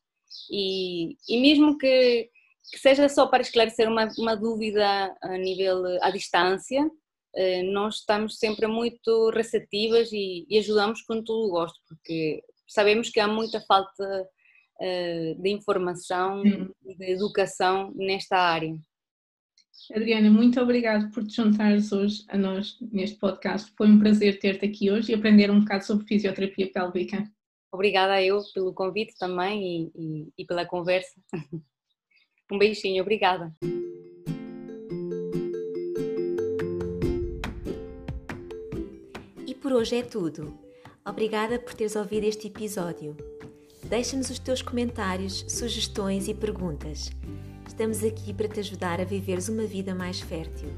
e, 0.51 1.17
e 1.27 1.41
mesmo 1.41 1.79
que, 1.79 2.29
que 2.71 2.79
seja 2.79 3.09
só 3.09 3.27
para 3.27 3.43
esclarecer 3.43 3.89
uma, 3.89 4.07
uma 4.19 4.37
dúvida 4.37 5.17
a 5.23 5.39
nível 5.39 5.83
à 6.03 6.11
distância, 6.11 6.85
uh, 6.85 7.73
nós 7.73 7.97
estamos 7.97 8.39
sempre 8.39 8.67
muito 8.67 9.31
receptivas 9.31 10.13
e, 10.13 10.45
e 10.47 10.59
ajudamos 10.59 11.01
com 11.03 11.25
todo 11.25 11.47
o 11.47 11.51
gosto, 11.51 11.81
porque 11.89 12.43
sabemos 12.69 13.09
que 13.09 13.19
há 13.19 13.27
muita 13.27 13.63
falta 13.63 14.29
eh, 14.81 15.35
de 15.39 15.51
informação 15.51 16.43
e 16.85 16.95
de 16.97 17.13
educação 17.13 17.93
nesta 17.95 18.39
área. 18.39 18.75
Adriana, 19.95 20.31
muito 20.31 20.61
obrigada 20.61 21.11
por 21.13 21.27
te 21.27 21.37
juntares 21.37 21.93
hoje 21.93 22.25
a 22.29 22.39
nós 22.39 22.79
neste 22.81 23.19
podcast. 23.19 23.73
Foi 23.77 23.89
um 23.89 23.99
prazer 23.99 24.39
ter-te 24.39 24.65
aqui 24.65 24.91
hoje 24.91 25.13
e 25.13 25.15
aprender 25.15 25.51
um 25.51 25.61
bocado 25.61 25.85
sobre 25.85 26.07
fisioterapia 26.07 26.71
pélvica. 26.73 27.31
Obrigada 27.73 28.23
eu 28.23 28.41
pelo 28.55 28.73
convite 28.73 29.15
também 29.19 29.63
e, 29.63 29.93
e, 29.95 30.33
e 30.39 30.45
pela 30.47 30.65
conversa. 30.67 31.21
Um 32.53 32.59
beijinho, 32.59 33.01
obrigada. 33.01 33.55
E 39.47 39.55
por 39.55 39.73
hoje 39.73 39.99
é 39.99 40.03
tudo. 40.03 40.59
Obrigada 41.07 41.61
por 41.61 41.75
teres 41.75 41.95
ouvido 41.95 42.25
este 42.25 42.49
episódio. 42.49 43.17
Deixa-nos 43.91 44.31
os 44.31 44.39
teus 44.39 44.63
comentários, 44.63 45.45
sugestões 45.49 46.29
e 46.29 46.33
perguntas. 46.33 47.11
Estamos 47.67 48.05
aqui 48.05 48.33
para 48.33 48.47
te 48.47 48.61
ajudar 48.61 49.01
a 49.01 49.05
viveres 49.05 49.49
uma 49.49 49.65
vida 49.65 49.97
mais 49.97 50.21
fértil. 50.21 50.69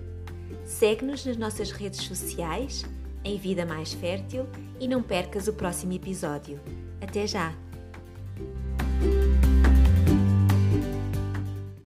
Segue-nos 0.64 1.26
nas 1.26 1.36
nossas 1.36 1.70
redes 1.72 2.00
sociais, 2.06 2.86
em 3.22 3.36
Vida 3.36 3.66
Mais 3.66 3.92
Fértil, 3.92 4.46
e 4.80 4.88
não 4.88 5.02
percas 5.02 5.46
o 5.46 5.52
próximo 5.52 5.92
episódio. 5.92 6.58
Até 7.02 7.26
já! 7.26 7.54